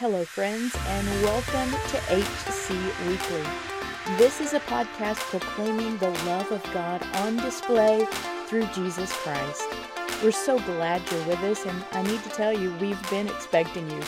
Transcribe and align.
Hello, 0.00 0.24
friends, 0.24 0.74
and 0.86 1.06
welcome 1.22 1.70
to 1.90 1.98
HC 2.08 2.70
Weekly. 3.06 3.42
This 4.16 4.40
is 4.40 4.54
a 4.54 4.60
podcast 4.60 5.18
proclaiming 5.28 5.98
the 5.98 6.08
love 6.24 6.50
of 6.52 6.62
God 6.72 7.06
on 7.16 7.36
display 7.36 8.06
through 8.46 8.64
Jesus 8.68 9.12
Christ. 9.12 9.62
We're 10.22 10.32
so 10.32 10.58
glad 10.60 11.02
you're 11.10 11.26
with 11.26 11.40
us, 11.40 11.66
and 11.66 11.84
I 11.92 12.00
need 12.00 12.22
to 12.22 12.30
tell 12.30 12.50
you, 12.50 12.74
we've 12.80 13.10
been 13.10 13.28
expecting 13.28 13.90
you. 13.90 14.00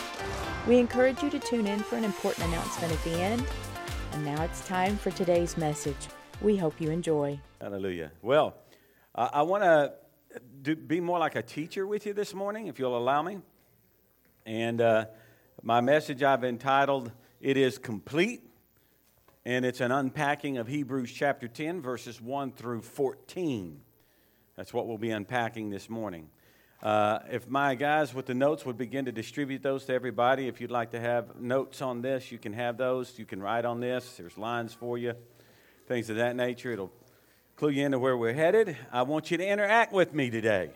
We 0.66 0.78
encourage 0.78 1.22
you 1.22 1.28
to 1.28 1.38
tune 1.38 1.66
in 1.66 1.80
for 1.80 1.96
an 1.96 2.04
important 2.04 2.46
announcement 2.46 2.90
at 2.90 3.04
the 3.04 3.20
end. 3.20 3.44
And 4.12 4.24
now 4.24 4.42
it's 4.44 4.66
time 4.66 4.96
for 4.96 5.10
today's 5.10 5.58
message. 5.58 6.08
We 6.40 6.56
hope 6.56 6.80
you 6.80 6.88
enjoy. 6.88 7.38
Hallelujah. 7.60 8.12
Well, 8.22 8.54
I 9.14 9.42
want 9.42 9.62
to 10.64 10.74
be 10.74 11.00
more 11.00 11.18
like 11.18 11.36
a 11.36 11.42
teacher 11.42 11.86
with 11.86 12.06
you 12.06 12.14
this 12.14 12.32
morning, 12.32 12.68
if 12.68 12.78
you'll 12.78 12.96
allow 12.96 13.20
me. 13.20 13.40
And 14.46 14.80
uh, 14.80 15.04
my 15.60 15.80
message 15.80 16.22
I've 16.22 16.44
entitled, 16.44 17.12
It 17.40 17.56
is 17.56 17.78
Complete, 17.78 18.42
and 19.44 19.64
it's 19.64 19.80
an 19.80 19.92
unpacking 19.92 20.56
of 20.56 20.66
Hebrews 20.66 21.12
chapter 21.12 21.48
10, 21.48 21.82
verses 21.82 22.20
1 22.20 22.52
through 22.52 22.82
14. 22.82 23.80
That's 24.56 24.72
what 24.72 24.86
we'll 24.86 24.98
be 24.98 25.10
unpacking 25.10 25.70
this 25.70 25.90
morning. 25.90 26.30
Uh, 26.82 27.20
if 27.30 27.48
my 27.48 27.74
guys 27.76 28.12
with 28.12 28.26
the 28.26 28.34
notes 28.34 28.66
would 28.66 28.76
begin 28.76 29.04
to 29.04 29.12
distribute 29.12 29.62
those 29.62 29.84
to 29.84 29.92
everybody, 29.92 30.48
if 30.48 30.60
you'd 30.60 30.70
like 30.70 30.90
to 30.90 31.00
have 31.00 31.40
notes 31.40 31.80
on 31.80 32.02
this, 32.02 32.32
you 32.32 32.38
can 32.38 32.52
have 32.52 32.76
those. 32.76 33.18
You 33.18 33.24
can 33.24 33.40
write 33.40 33.64
on 33.64 33.78
this. 33.78 34.16
There's 34.16 34.36
lines 34.36 34.74
for 34.74 34.98
you, 34.98 35.14
things 35.86 36.10
of 36.10 36.16
that 36.16 36.34
nature. 36.34 36.72
It'll 36.72 36.92
clue 37.54 37.70
you 37.70 37.86
into 37.86 38.00
where 38.00 38.16
we're 38.16 38.32
headed. 38.32 38.76
I 38.90 39.02
want 39.02 39.30
you 39.30 39.36
to 39.36 39.46
interact 39.46 39.92
with 39.92 40.12
me 40.12 40.28
today. 40.28 40.70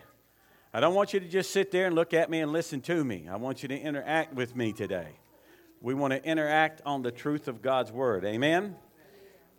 I 0.77 0.79
don't 0.79 0.93
want 0.93 1.11
you 1.11 1.19
to 1.19 1.27
just 1.27 1.49
sit 1.49 1.71
there 1.71 1.87
and 1.87 1.95
look 1.95 2.13
at 2.13 2.29
me 2.29 2.39
and 2.39 2.51
listen 2.51 2.81
to 2.81 3.03
me. 3.03 3.25
I 3.27 3.37
want 3.37 3.63
you 3.63 3.69
to 3.69 3.75
interact 3.75 4.35
with 4.35 4.55
me 4.55 4.73
today. 4.73 5.07
We 5.81 5.95
want 5.95 6.13
to 6.13 6.23
interact 6.23 6.83
on 6.85 7.01
the 7.01 7.09
truth 7.09 7.47
of 7.47 7.63
God's 7.63 7.91
Word. 7.91 8.23
Amen? 8.23 8.75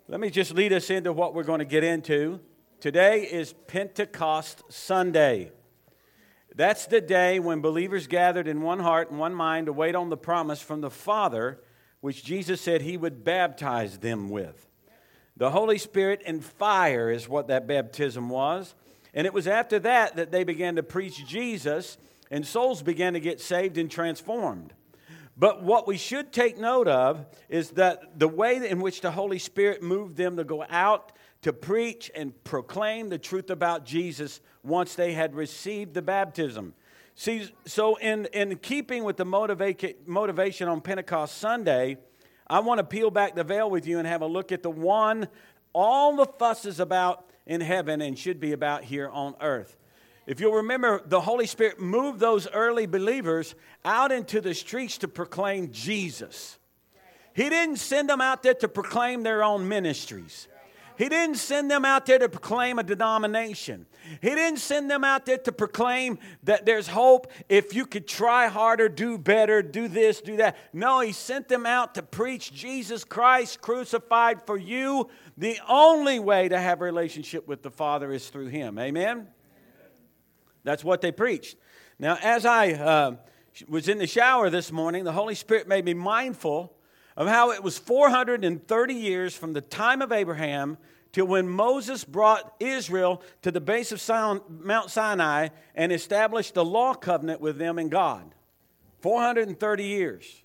Let 0.06 0.20
me 0.20 0.30
just 0.30 0.54
lead 0.54 0.72
us 0.72 0.90
into 0.90 1.12
what 1.12 1.34
we're 1.34 1.42
going 1.42 1.58
to 1.58 1.64
get 1.64 1.82
into. 1.82 2.38
Today 2.78 3.22
is 3.22 3.52
Pentecost 3.66 4.62
Sunday. 4.68 5.50
That's 6.54 6.86
the 6.86 7.00
day 7.00 7.40
when 7.40 7.62
believers 7.62 8.06
gathered 8.06 8.46
in 8.46 8.62
one 8.62 8.78
heart 8.78 9.10
and 9.10 9.18
one 9.18 9.34
mind 9.34 9.66
to 9.66 9.72
wait 9.72 9.96
on 9.96 10.10
the 10.10 10.16
promise 10.16 10.62
from 10.62 10.82
the 10.82 10.88
Father, 10.88 11.58
which 12.00 12.22
Jesus 12.24 12.60
said 12.60 12.82
he 12.82 12.96
would 12.96 13.24
baptize 13.24 13.98
them 13.98 14.30
with. 14.30 14.68
The 15.36 15.50
Holy 15.50 15.78
Spirit 15.78 16.22
and 16.24 16.44
fire 16.44 17.10
is 17.10 17.28
what 17.28 17.48
that 17.48 17.66
baptism 17.66 18.28
was. 18.28 18.76
And 19.18 19.26
it 19.26 19.34
was 19.34 19.48
after 19.48 19.80
that 19.80 20.14
that 20.14 20.30
they 20.30 20.44
began 20.44 20.76
to 20.76 20.84
preach 20.84 21.26
Jesus 21.26 21.98
and 22.30 22.46
souls 22.46 22.84
began 22.84 23.14
to 23.14 23.20
get 23.20 23.40
saved 23.40 23.76
and 23.76 23.90
transformed. 23.90 24.72
But 25.36 25.60
what 25.64 25.88
we 25.88 25.96
should 25.96 26.32
take 26.32 26.56
note 26.56 26.86
of 26.86 27.26
is 27.48 27.70
that 27.70 28.16
the 28.16 28.28
way 28.28 28.64
in 28.64 28.80
which 28.80 29.00
the 29.00 29.10
Holy 29.10 29.40
Spirit 29.40 29.82
moved 29.82 30.16
them 30.16 30.36
to 30.36 30.44
go 30.44 30.64
out 30.70 31.10
to 31.42 31.52
preach 31.52 32.12
and 32.14 32.32
proclaim 32.44 33.08
the 33.08 33.18
truth 33.18 33.50
about 33.50 33.84
Jesus 33.84 34.40
once 34.62 34.94
they 34.94 35.14
had 35.14 35.34
received 35.34 35.94
the 35.94 36.02
baptism. 36.02 36.72
See, 37.16 37.52
so 37.66 37.96
in, 37.96 38.26
in 38.26 38.56
keeping 38.58 39.02
with 39.02 39.16
the 39.16 39.26
motiva- 39.26 39.96
motivation 40.06 40.68
on 40.68 40.80
Pentecost 40.80 41.38
Sunday, 41.38 41.96
I 42.46 42.60
want 42.60 42.78
to 42.78 42.84
peel 42.84 43.10
back 43.10 43.34
the 43.34 43.42
veil 43.42 43.68
with 43.68 43.84
you 43.84 43.98
and 43.98 44.06
have 44.06 44.22
a 44.22 44.26
look 44.26 44.52
at 44.52 44.62
the 44.62 44.70
one 44.70 45.26
all 45.72 46.16
the 46.16 46.26
fuss 46.26 46.64
is 46.64 46.80
about 46.80 47.27
in 47.48 47.60
heaven 47.60 48.00
and 48.00 48.16
should 48.16 48.38
be 48.38 48.52
about 48.52 48.84
here 48.84 49.08
on 49.08 49.34
earth. 49.40 49.76
If 50.26 50.40
you'll 50.40 50.52
remember, 50.52 51.02
the 51.04 51.22
Holy 51.22 51.46
Spirit 51.46 51.80
moved 51.80 52.20
those 52.20 52.46
early 52.48 52.86
believers 52.86 53.54
out 53.84 54.12
into 54.12 54.42
the 54.42 54.54
streets 54.54 54.98
to 54.98 55.08
proclaim 55.08 55.72
Jesus. 55.72 56.58
He 57.34 57.48
didn't 57.48 57.76
send 57.76 58.10
them 58.10 58.20
out 58.20 58.42
there 58.42 58.54
to 58.54 58.68
proclaim 58.68 59.22
their 59.22 59.42
own 59.42 59.66
ministries. 59.66 60.46
He 60.98 61.08
didn't 61.08 61.36
send 61.36 61.70
them 61.70 61.84
out 61.84 62.06
there 62.06 62.18
to 62.18 62.28
proclaim 62.28 62.80
a 62.80 62.82
denomination. 62.82 63.86
He 64.20 64.30
didn't 64.30 64.58
send 64.58 64.90
them 64.90 65.04
out 65.04 65.26
there 65.26 65.38
to 65.38 65.52
proclaim 65.52 66.18
that 66.42 66.66
there's 66.66 66.88
hope 66.88 67.30
if 67.48 67.72
you 67.72 67.86
could 67.86 68.08
try 68.08 68.48
harder, 68.48 68.88
do 68.88 69.16
better, 69.16 69.62
do 69.62 69.86
this, 69.86 70.20
do 70.20 70.38
that. 70.38 70.56
No, 70.72 70.98
He 70.98 71.12
sent 71.12 71.46
them 71.46 71.66
out 71.66 71.94
to 71.94 72.02
preach 72.02 72.52
Jesus 72.52 73.04
Christ 73.04 73.60
crucified 73.60 74.42
for 74.44 74.58
you. 74.58 75.08
The 75.38 75.60
only 75.68 76.18
way 76.18 76.48
to 76.48 76.58
have 76.58 76.80
a 76.80 76.84
relationship 76.84 77.46
with 77.46 77.62
the 77.62 77.70
Father 77.70 78.12
is 78.12 78.28
through 78.28 78.48
Him. 78.48 78.76
Amen? 78.76 79.28
That's 80.64 80.82
what 80.82 81.00
they 81.00 81.12
preached. 81.12 81.56
Now, 81.96 82.18
as 82.20 82.44
I 82.44 82.72
uh, 82.72 83.16
was 83.68 83.86
in 83.86 83.98
the 83.98 84.06
shower 84.08 84.50
this 84.50 84.72
morning, 84.72 85.04
the 85.04 85.12
Holy 85.12 85.36
Spirit 85.36 85.68
made 85.68 85.84
me 85.84 85.94
mindful 85.94 86.76
of 87.16 87.28
how 87.28 87.52
it 87.52 87.62
was 87.62 87.78
430 87.78 88.94
years 88.94 89.36
from 89.36 89.52
the 89.52 89.60
time 89.60 90.02
of 90.02 90.10
Abraham 90.10 90.76
till 91.12 91.26
when 91.26 91.48
Moses 91.48 92.02
brought 92.02 92.52
Israel 92.58 93.22
to 93.42 93.52
the 93.52 93.60
base 93.60 93.92
of 93.92 94.42
Mount 94.50 94.90
Sinai 94.90 95.50
and 95.76 95.92
established 95.92 96.54
the 96.54 96.64
law 96.64 96.94
covenant 96.94 97.40
with 97.40 97.58
them 97.58 97.78
and 97.78 97.92
God. 97.92 98.34
430 99.02 99.84
years. 99.84 100.42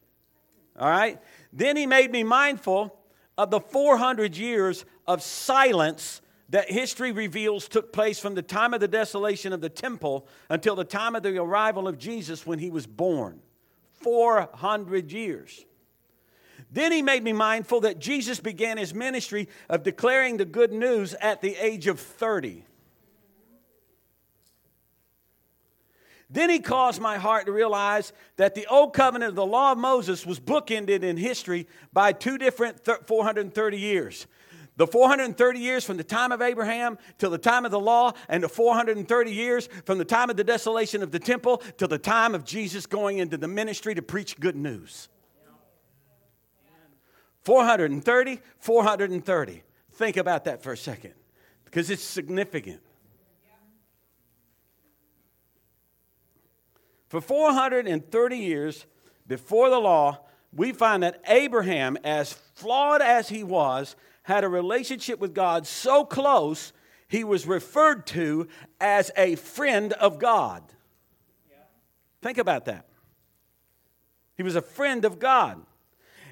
All 0.80 0.88
right? 0.88 1.20
Then 1.52 1.78
he 1.78 1.88
made 1.88 2.12
me 2.12 2.24
mindful 2.24 3.00
of 3.38 3.50
the 3.50 3.60
400 3.60 4.38
years 4.38 4.86
of 5.08 5.22
silence 5.22 6.22
that 6.50 6.70
history 6.70 7.12
reveals 7.12 7.68
took 7.68 7.92
place 7.92 8.20
from 8.20 8.36
the 8.36 8.42
time 8.42 8.74
of 8.74 8.80
the 8.80 8.88
desolation 8.88 9.54
of 9.54 9.62
the 9.62 9.70
temple 9.70 10.28
until 10.50 10.76
the 10.76 10.84
time 10.84 11.16
of 11.16 11.24
the 11.24 11.38
arrival 11.38 11.88
of 11.88 11.98
Jesus 11.98 12.46
when 12.46 12.60
he 12.60 12.70
was 12.70 12.86
born. 12.86 13.42
400 13.94 15.12
years. 15.12 15.66
Then 16.72 16.92
he 16.92 17.02
made 17.02 17.24
me 17.24 17.34
mindful 17.34 17.82
that 17.82 18.00
Jesus 18.00 18.40
began 18.40 18.78
his 18.78 18.94
ministry 18.94 19.48
of 19.70 19.84
declaring 19.84 20.38
the 20.38 20.46
good 20.46 20.72
news 20.72 21.14
at 21.16 21.42
the 21.42 21.56
age 21.56 21.88
of 21.88 22.00
30. 22.00 22.66
Then 26.30 26.50
he 26.50 26.60
caused 26.60 27.02
my 27.02 27.18
heart 27.18 27.46
to 27.46 27.52
realize 27.52 28.14
that 28.38 28.56
the 28.56 28.66
old 28.68 28.94
covenant 28.94 29.30
of 29.30 29.36
the 29.36 29.46
law 29.46 29.72
of 29.72 29.78
Moses 29.78 30.26
was 30.26 30.40
bookended 30.40 31.04
in 31.04 31.18
history 31.18 31.68
by 31.92 32.12
two 32.12 32.38
different 32.38 32.86
430 33.08 33.78
years. 33.78 34.28
The 34.76 34.88
430 34.88 35.60
years 35.60 35.86
from 35.86 35.98
the 35.98 36.04
time 36.04 36.32
of 36.32 36.42
Abraham 36.42 36.98
till 37.20 37.30
the 37.30 37.38
time 37.38 37.64
of 37.66 37.72
the 37.72 37.80
law, 37.80 38.14
and 38.28 38.44
the 38.44 38.50
430 38.50 39.32
years 39.32 39.70
from 39.86 40.00
the 40.00 40.06
time 40.06 40.32
of 40.32 40.38
the 40.38 40.44
desolation 40.44 41.04
of 41.04 41.12
the 41.12 41.20
temple 41.20 41.62
till 41.78 41.88
the 41.88 42.00
time 42.00 42.34
of 42.34 42.44
Jesus 42.44 42.88
going 42.88 43.20
into 43.20 43.38
the 43.38 43.48
ministry 43.48 43.94
to 43.94 44.02
preach 44.02 44.40
good 44.40 44.56
news. 44.56 45.10
430, 47.44 48.40
430. 48.58 49.64
Think 49.92 50.18
about 50.18 50.46
that 50.46 50.64
for 50.64 50.74
a 50.74 50.78
second 50.78 51.14
because 51.66 51.90
it's 51.90 52.04
significant. 52.04 52.82
For 57.14 57.22
430 57.22 58.38
years 58.38 58.88
before 59.28 59.70
the 59.70 59.78
law, 59.78 60.22
we 60.52 60.72
find 60.72 61.04
that 61.04 61.22
Abraham, 61.28 61.96
as 62.04 62.34
flawed 62.56 63.04
as 63.04 63.30
he 63.30 63.44
was, 63.44 63.96
had 64.24 64.44
a 64.44 64.50
relationship 64.50 65.20
with 65.20 65.36
God 65.36 65.68
so 65.68 66.06
close, 66.06 66.74
he 67.08 67.24
was 67.24 67.46
referred 67.46 68.08
to 68.08 68.48
as 68.82 69.12
a 69.16 69.36
friend 69.36 69.94
of 69.94 70.18
God. 70.18 70.64
Think 72.24 72.40
about 72.40 72.66
that. 72.66 72.88
He 74.36 74.42
was 74.42 74.56
a 74.56 74.62
friend 74.64 75.06
of 75.06 75.20
God. 75.20 75.64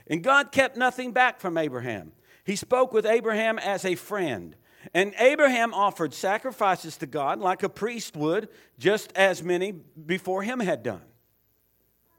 And 0.08 0.24
God 0.24 0.52
kept 0.52 0.78
nothing 0.78 1.12
back 1.12 1.40
from 1.40 1.60
Abraham. 1.60 2.12
He 2.44 2.56
spoke 2.56 2.92
with 2.92 3.06
Abraham 3.06 3.60
as 3.60 3.86
a 3.86 3.94
friend. 3.94 4.56
And 4.94 5.14
Abraham 5.20 5.74
offered 5.74 6.14
sacrifices 6.14 6.98
to 6.98 7.06
God 7.06 7.40
like 7.40 7.64
a 7.64 7.70
priest 7.70 8.16
would, 8.16 8.50
just 8.80 9.12
as 9.16 9.44
many 9.44 9.72
before 9.72 10.44
him 10.44 10.60
had 10.60 10.84
done. 10.84 11.04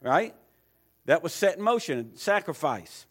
Right? 0.00 0.34
That 1.06 1.22
was 1.22 1.32
set 1.32 1.56
in 1.56 1.62
motion, 1.62 2.16
sacrifice. 2.16 3.06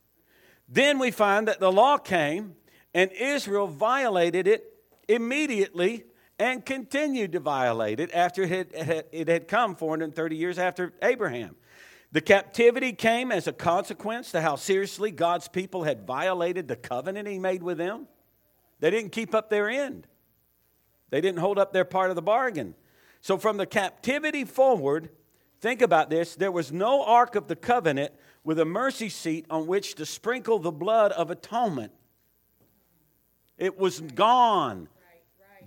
Then 0.69 0.99
we 0.99 1.11
find 1.11 1.47
that 1.47 1.59
the 1.59 1.71
law 1.71 1.97
came 1.97 2.55
and 2.93 3.11
Israel 3.11 3.67
violated 3.67 4.47
it 4.47 4.65
immediately 5.07 6.05
and 6.39 6.65
continued 6.65 7.33
to 7.33 7.39
violate 7.39 7.99
it 7.99 8.11
after 8.13 8.43
it 8.43 9.27
had, 9.27 9.47
come 9.47 9.75
430 9.75 10.35
years 10.35 10.57
after 10.57 10.93
Abraham. 11.01 11.55
The 12.13 12.21
captivity 12.21 12.93
came 12.93 13.31
as 13.31 13.47
a 13.47 13.53
consequence 13.53 14.31
to 14.31 14.41
how 14.41 14.55
seriously 14.55 15.11
God's 15.11 15.47
people 15.47 15.83
had 15.83 16.07
violated 16.07 16.67
the 16.67 16.75
covenant 16.75 17.27
He 17.27 17.39
made 17.39 17.63
with 17.63 17.77
them. 17.77 18.07
They 18.81 18.89
didn't 18.89 19.13
keep 19.13 19.33
up 19.33 19.49
their 19.49 19.69
end, 19.69 20.07
they 21.09 21.21
didn't 21.21 21.39
hold 21.39 21.57
up 21.57 21.71
their 21.71 21.85
part 21.85 22.09
of 22.09 22.15
the 22.17 22.21
bargain. 22.21 22.75
So, 23.21 23.37
from 23.37 23.57
the 23.57 23.67
captivity 23.67 24.43
forward, 24.43 25.09
think 25.59 25.81
about 25.81 26.09
this 26.09 26.35
there 26.35 26.51
was 26.51 26.71
no 26.71 27.03
ark 27.05 27.35
of 27.35 27.47
the 27.47 27.55
covenant 27.55 28.11
with 28.43 28.59
a 28.59 28.65
mercy 28.65 29.09
seat 29.09 29.45
on 29.49 29.67
which 29.67 29.95
to 29.95 30.05
sprinkle 30.05 30.59
the 30.59 30.71
blood 30.71 31.11
of 31.11 31.29
atonement. 31.29 31.93
It 33.57 33.77
was 33.77 34.01
gone. 34.01 34.89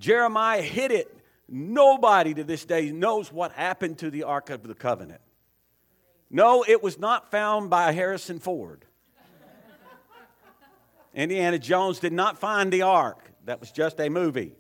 Jeremiah 0.00 0.62
hid 0.62 0.90
it. 0.90 1.16
Nobody 1.48 2.34
to 2.34 2.42
this 2.42 2.64
day 2.64 2.90
knows 2.90 3.32
what 3.32 3.52
happened 3.52 3.98
to 3.98 4.10
the 4.10 4.24
Ark 4.24 4.50
of 4.50 4.64
the 4.64 4.74
Covenant. 4.74 5.20
No, 6.30 6.64
it 6.66 6.82
was 6.82 6.98
not 6.98 7.30
found 7.30 7.70
by 7.70 7.92
Harrison 7.92 8.40
Ford. 8.40 8.84
Indiana 11.14 11.58
Jones 11.58 12.00
did 12.00 12.12
not 12.12 12.38
find 12.38 12.72
the 12.72 12.82
ark. 12.82 13.30
That 13.44 13.60
was 13.60 13.70
just 13.70 14.00
a 14.00 14.08
movie. 14.08 14.54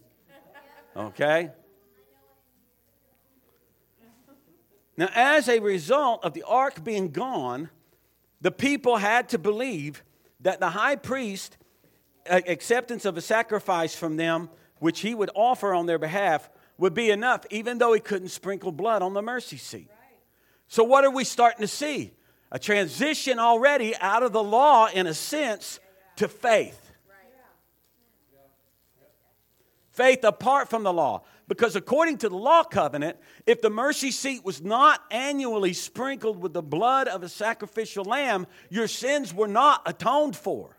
Okay? 0.96 1.50
Now, 4.96 5.08
as 5.14 5.48
a 5.48 5.58
result 5.58 6.24
of 6.24 6.34
the 6.34 6.44
ark 6.44 6.84
being 6.84 7.10
gone, 7.10 7.70
the 8.40 8.52
people 8.52 8.96
had 8.96 9.30
to 9.30 9.38
believe 9.38 10.04
that 10.40 10.60
the 10.60 10.70
high 10.70 10.96
priest 10.96 11.56
uh, 12.30 12.40
acceptance 12.46 13.04
of 13.04 13.16
a 13.16 13.20
sacrifice 13.20 13.96
from 13.96 14.16
them 14.16 14.48
which 14.78 15.00
he 15.00 15.14
would 15.14 15.30
offer 15.34 15.74
on 15.74 15.86
their 15.86 15.98
behalf 15.98 16.48
would 16.78 16.94
be 16.94 17.10
enough 17.10 17.44
even 17.50 17.78
though 17.78 17.92
he 17.92 18.00
couldn't 18.00 18.28
sprinkle 18.28 18.72
blood 18.72 19.02
on 19.02 19.14
the 19.14 19.22
mercy 19.22 19.56
seat 19.56 19.90
so 20.68 20.82
what 20.82 21.04
are 21.04 21.10
we 21.10 21.24
starting 21.24 21.60
to 21.60 21.68
see 21.68 22.12
a 22.50 22.58
transition 22.58 23.38
already 23.38 23.94
out 23.96 24.22
of 24.22 24.32
the 24.32 24.42
law 24.42 24.86
in 24.86 25.06
a 25.06 25.14
sense 25.14 25.80
to 26.16 26.28
faith 26.28 26.84
faith 29.94 30.24
apart 30.24 30.68
from 30.68 30.82
the 30.82 30.92
law 30.92 31.22
because 31.46 31.76
according 31.76 32.18
to 32.18 32.28
the 32.28 32.36
law 32.36 32.64
covenant, 32.64 33.16
if 33.46 33.60
the 33.60 33.70
mercy 33.70 34.10
seat 34.10 34.44
was 34.44 34.62
not 34.62 35.00
annually 35.10 35.72
sprinkled 35.72 36.40
with 36.40 36.52
the 36.52 36.62
blood 36.62 37.06
of 37.06 37.22
a 37.22 37.28
sacrificial 37.28 38.04
lamb, 38.04 38.46
your 38.70 38.88
sins 38.88 39.32
were 39.32 39.48
not 39.48 39.82
atoned 39.86 40.36
for. 40.36 40.76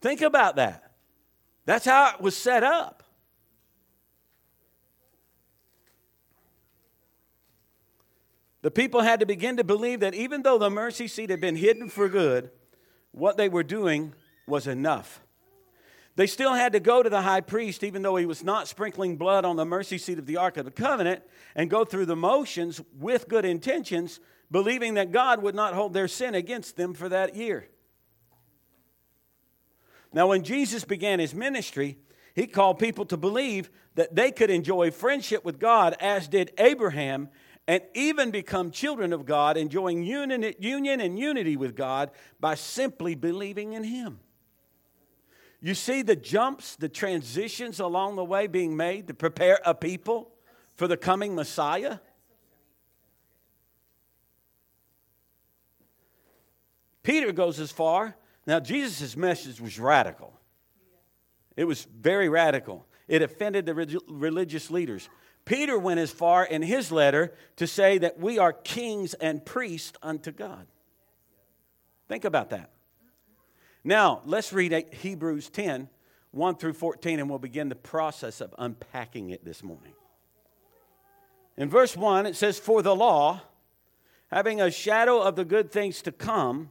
Think 0.00 0.20
about 0.20 0.56
that. 0.56 0.92
That's 1.64 1.84
how 1.84 2.14
it 2.14 2.20
was 2.20 2.36
set 2.36 2.62
up. 2.62 3.02
The 8.66 8.72
people 8.72 9.02
had 9.02 9.20
to 9.20 9.26
begin 9.26 9.58
to 9.58 9.62
believe 9.62 10.00
that 10.00 10.16
even 10.16 10.42
though 10.42 10.58
the 10.58 10.68
mercy 10.68 11.06
seat 11.06 11.30
had 11.30 11.40
been 11.40 11.54
hidden 11.54 11.88
for 11.88 12.08
good, 12.08 12.50
what 13.12 13.36
they 13.36 13.48
were 13.48 13.62
doing 13.62 14.12
was 14.48 14.66
enough. 14.66 15.22
They 16.16 16.26
still 16.26 16.52
had 16.52 16.72
to 16.72 16.80
go 16.80 17.00
to 17.00 17.08
the 17.08 17.22
high 17.22 17.42
priest, 17.42 17.84
even 17.84 18.02
though 18.02 18.16
he 18.16 18.26
was 18.26 18.42
not 18.42 18.66
sprinkling 18.66 19.18
blood 19.18 19.44
on 19.44 19.54
the 19.54 19.64
mercy 19.64 19.98
seat 19.98 20.18
of 20.18 20.26
the 20.26 20.38
Ark 20.38 20.56
of 20.56 20.64
the 20.64 20.72
Covenant, 20.72 21.22
and 21.54 21.70
go 21.70 21.84
through 21.84 22.06
the 22.06 22.16
motions 22.16 22.80
with 22.98 23.28
good 23.28 23.44
intentions, 23.44 24.18
believing 24.50 24.94
that 24.94 25.12
God 25.12 25.44
would 25.44 25.54
not 25.54 25.74
hold 25.74 25.92
their 25.92 26.08
sin 26.08 26.34
against 26.34 26.74
them 26.74 26.92
for 26.92 27.08
that 27.08 27.36
year. 27.36 27.68
Now, 30.12 30.26
when 30.26 30.42
Jesus 30.42 30.84
began 30.84 31.20
his 31.20 31.36
ministry, 31.36 31.98
he 32.34 32.48
called 32.48 32.80
people 32.80 33.04
to 33.06 33.16
believe 33.16 33.70
that 33.94 34.16
they 34.16 34.32
could 34.32 34.50
enjoy 34.50 34.90
friendship 34.90 35.44
with 35.44 35.60
God, 35.60 35.94
as 36.00 36.26
did 36.26 36.50
Abraham, 36.58 37.28
and 37.68 37.82
even 37.94 38.30
become 38.30 38.70
children 38.70 39.12
of 39.12 39.26
God, 39.26 39.56
enjoying 39.56 40.02
union, 40.02 40.42
and 41.00 41.18
unity 41.18 41.56
with 41.56 41.74
God 41.74 42.10
by 42.38 42.54
simply 42.54 43.14
believing 43.14 43.72
in 43.72 43.82
him. 43.84 44.20
You 45.60 45.74
see 45.74 46.02
the 46.02 46.14
jumps, 46.14 46.76
the 46.76 46.88
transitions 46.88 47.80
along 47.80 48.16
the 48.16 48.24
way 48.24 48.46
being 48.46 48.76
made 48.76 49.08
to 49.08 49.14
prepare 49.14 49.58
a 49.64 49.74
people 49.74 50.30
for 50.76 50.86
the 50.86 50.96
coming 50.96 51.34
Messiah? 51.34 51.98
Peter 57.02 57.32
goes 57.32 57.58
as 57.58 57.72
far. 57.72 58.16
Now, 58.46 58.60
Jesus' 58.60 59.16
message 59.16 59.60
was 59.60 59.80
radical. 59.80 60.38
It 61.56 61.64
was 61.64 61.84
very 61.84 62.28
radical. 62.28 62.86
It 63.08 63.22
offended 63.22 63.66
the 63.66 63.74
religious 64.08 64.70
leaders. 64.70 65.08
Peter 65.46 65.78
went 65.78 66.00
as 66.00 66.10
far 66.10 66.44
in 66.44 66.60
his 66.60 66.92
letter 66.92 67.32
to 67.54 67.66
say 67.66 67.96
that 67.98 68.18
we 68.18 68.38
are 68.38 68.52
kings 68.52 69.14
and 69.14 69.46
priests 69.46 69.96
unto 70.02 70.32
God. 70.32 70.66
Think 72.08 72.24
about 72.24 72.50
that. 72.50 72.70
Now, 73.82 74.20
let's 74.26 74.52
read 74.52 74.86
Hebrews 74.92 75.48
10 75.48 75.88
1 76.32 76.56
through 76.56 76.74
14, 76.74 77.18
and 77.18 77.30
we'll 77.30 77.38
begin 77.38 77.70
the 77.70 77.74
process 77.74 78.42
of 78.42 78.54
unpacking 78.58 79.30
it 79.30 79.42
this 79.42 79.62
morning. 79.62 79.94
In 81.56 81.70
verse 81.70 81.96
1, 81.96 82.26
it 82.26 82.36
says, 82.36 82.58
For 82.58 82.82
the 82.82 82.94
law, 82.94 83.40
having 84.30 84.60
a 84.60 84.70
shadow 84.70 85.22
of 85.22 85.36
the 85.36 85.46
good 85.46 85.70
things 85.70 86.02
to 86.02 86.12
come, 86.12 86.68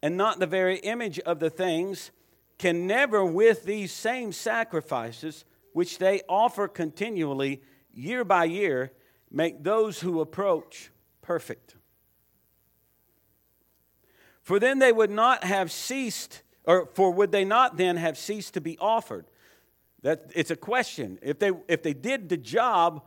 and 0.00 0.16
not 0.16 0.38
the 0.38 0.46
very 0.46 0.78
image 0.78 1.18
of 1.20 1.40
the 1.40 1.50
things, 1.50 2.10
can 2.56 2.86
never, 2.86 3.22
with 3.22 3.64
these 3.64 3.92
same 3.92 4.32
sacrifices, 4.32 5.44
which 5.74 5.98
they 5.98 6.22
offer 6.26 6.66
continually, 6.66 7.60
year 7.94 8.24
by 8.24 8.44
year, 8.44 8.92
make 9.30 9.62
those 9.62 10.00
who 10.00 10.20
approach 10.20 10.90
perfect. 11.20 11.76
For 14.42 14.58
then 14.58 14.78
they 14.78 14.92
would 14.92 15.10
not 15.10 15.44
have 15.44 15.70
ceased 15.70 16.42
or 16.64 16.88
for 16.94 17.10
would 17.12 17.32
they 17.32 17.44
not 17.44 17.76
then 17.76 17.96
have 17.96 18.16
ceased 18.16 18.54
to 18.54 18.60
be 18.60 18.78
offered? 18.78 19.26
That 20.02 20.30
it's 20.34 20.50
a 20.50 20.56
question. 20.56 21.18
If 21.22 21.38
they 21.38 21.52
if 21.68 21.82
they 21.82 21.94
did 21.94 22.28
the 22.28 22.36
job, 22.36 23.04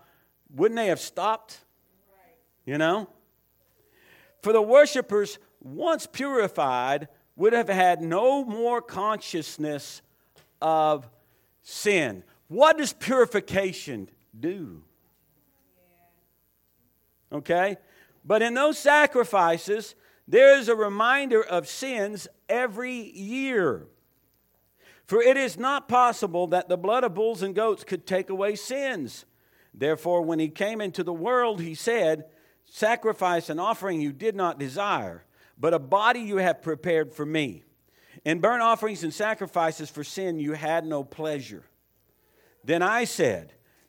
wouldn't 0.53 0.77
they 0.77 0.87
have 0.87 0.99
stopped? 0.99 1.59
You 2.65 2.77
know? 2.77 3.09
For 4.41 4.53
the 4.53 4.61
worshipers, 4.61 5.39
once 5.61 6.07
purified, 6.07 7.07
would 7.35 7.53
have 7.53 7.69
had 7.69 8.01
no 8.01 8.43
more 8.43 8.81
consciousness 8.81 10.01
of 10.61 11.09
sin. 11.61 12.23
What 12.47 12.77
does 12.77 12.93
purification 12.93 14.09
do? 14.39 14.83
Okay? 17.31 17.77
But 18.23 18.41
in 18.41 18.53
those 18.53 18.77
sacrifices, 18.77 19.95
there 20.27 20.57
is 20.57 20.67
a 20.67 20.75
reminder 20.75 21.43
of 21.43 21.67
sins 21.67 22.27
every 22.49 22.95
year. 22.95 23.87
For 25.05 25.21
it 25.21 25.37
is 25.37 25.57
not 25.57 25.87
possible 25.87 26.47
that 26.47 26.67
the 26.67 26.77
blood 26.77 27.03
of 27.03 27.13
bulls 27.13 27.43
and 27.43 27.53
goats 27.53 27.83
could 27.83 28.07
take 28.07 28.29
away 28.29 28.55
sins. 28.55 29.25
Therefore, 29.73 30.23
when 30.23 30.39
he 30.39 30.49
came 30.49 30.81
into 30.81 31.03
the 31.03 31.13
world, 31.13 31.61
he 31.61 31.75
said, 31.75 32.25
Sacrifice 32.65 33.49
and 33.49 33.59
offering 33.59 34.01
you 34.01 34.11
did 34.11 34.35
not 34.35 34.57
desire, 34.57 35.23
but 35.59 35.75
a 35.75 35.79
body 35.79 36.21
you 36.21 36.37
have 36.37 36.63
prepared 36.63 37.13
for 37.13 37.25
me. 37.25 37.63
In 38.23 38.39
burnt 38.39 38.63
offerings 38.63 39.03
and 39.03 39.13
sacrifices 39.13 39.89
for 39.91 40.03
sin 40.03 40.39
you 40.39 40.53
had 40.53 40.85
no 40.85 41.03
pleasure. 41.03 41.65
Then 42.63 42.81
I 42.81 43.03
said, 43.03 43.53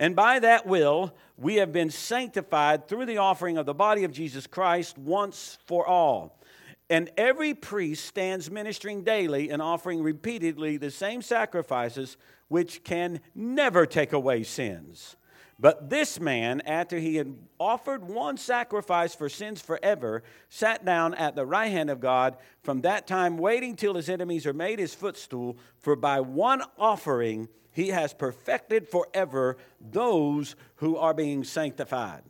And 0.00 0.16
by 0.16 0.38
that 0.38 0.66
will, 0.66 1.14
we 1.36 1.56
have 1.56 1.72
been 1.72 1.90
sanctified 1.90 2.88
through 2.88 3.04
the 3.04 3.18
offering 3.18 3.58
of 3.58 3.66
the 3.66 3.74
body 3.74 4.02
of 4.04 4.12
Jesus 4.12 4.46
Christ 4.46 4.96
once 4.96 5.58
for 5.66 5.86
all. 5.86 6.40
And 6.88 7.10
every 7.18 7.52
priest 7.52 8.06
stands 8.06 8.50
ministering 8.50 9.04
daily 9.04 9.50
and 9.50 9.60
offering 9.60 10.02
repeatedly 10.02 10.78
the 10.78 10.90
same 10.90 11.20
sacrifices 11.20 12.16
which 12.48 12.82
can 12.82 13.20
never 13.34 13.84
take 13.84 14.14
away 14.14 14.42
sins. 14.42 15.16
But 15.60 15.90
this 15.90 16.18
man, 16.18 16.62
after 16.62 16.98
he 16.98 17.16
had 17.16 17.36
offered 17.58 18.02
one 18.02 18.38
sacrifice 18.38 19.14
for 19.14 19.28
sins 19.28 19.60
forever, 19.60 20.22
sat 20.48 20.86
down 20.86 21.12
at 21.12 21.36
the 21.36 21.44
right 21.44 21.70
hand 21.70 21.90
of 21.90 22.00
God, 22.00 22.38
from 22.62 22.80
that 22.80 23.06
time 23.06 23.36
waiting 23.36 23.76
till 23.76 23.94
his 23.94 24.08
enemies 24.08 24.46
are 24.46 24.54
made 24.54 24.78
his 24.78 24.94
footstool. 24.94 25.58
For 25.76 25.96
by 25.96 26.20
one 26.20 26.62
offering 26.78 27.48
he 27.72 27.88
has 27.88 28.14
perfected 28.14 28.88
forever 28.88 29.58
those 29.80 30.56
who 30.76 30.96
are 30.96 31.12
being 31.12 31.44
sanctified. 31.44 32.22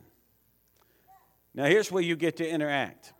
Now, 1.53 1.65
here's 1.65 1.89
where 1.89 2.03
you 2.03 2.17
get 2.17 2.37
to 2.37 2.47
interact, 2.47 3.13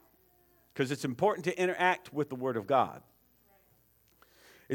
because 0.74 0.92
it's 0.92 1.06
important 1.06 1.46
to 1.46 1.58
interact 1.58 2.14
with 2.14 2.28
the 2.28 2.36
Word 2.36 2.58
of 2.58 2.68
God. 2.68 3.02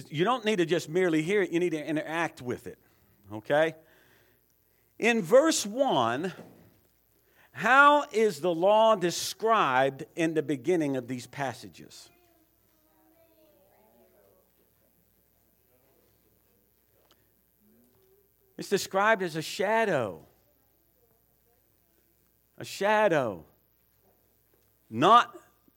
You 0.09 0.25
don't 0.25 0.47
need 0.47 0.57
to 0.57 0.67
just 0.67 0.89
merely 0.89 1.21
hear 1.21 1.43
it, 1.43 1.51
you 1.51 1.61
need 1.61 1.71
to 1.71 1.87
interact 1.87 2.41
with 2.41 2.67
it. 2.67 2.79
Okay? 3.33 3.75
In 4.99 5.23
verse 5.23 5.67
1, 5.67 6.33
how 7.53 8.05
is 8.13 8.41
the 8.41 8.55
law 8.55 8.97
described 8.97 10.05
in 10.15 10.35
the 10.35 10.43
beginning 10.43 10.97
of 10.97 11.07
these 11.07 11.27
passages? 11.27 12.09
It's 18.57 18.71
described 18.71 19.23
as 19.23 19.37
a 19.37 19.43
shadow. 19.43 20.25
A 22.59 22.65
shadow. 22.65 23.45
Not 24.89 25.37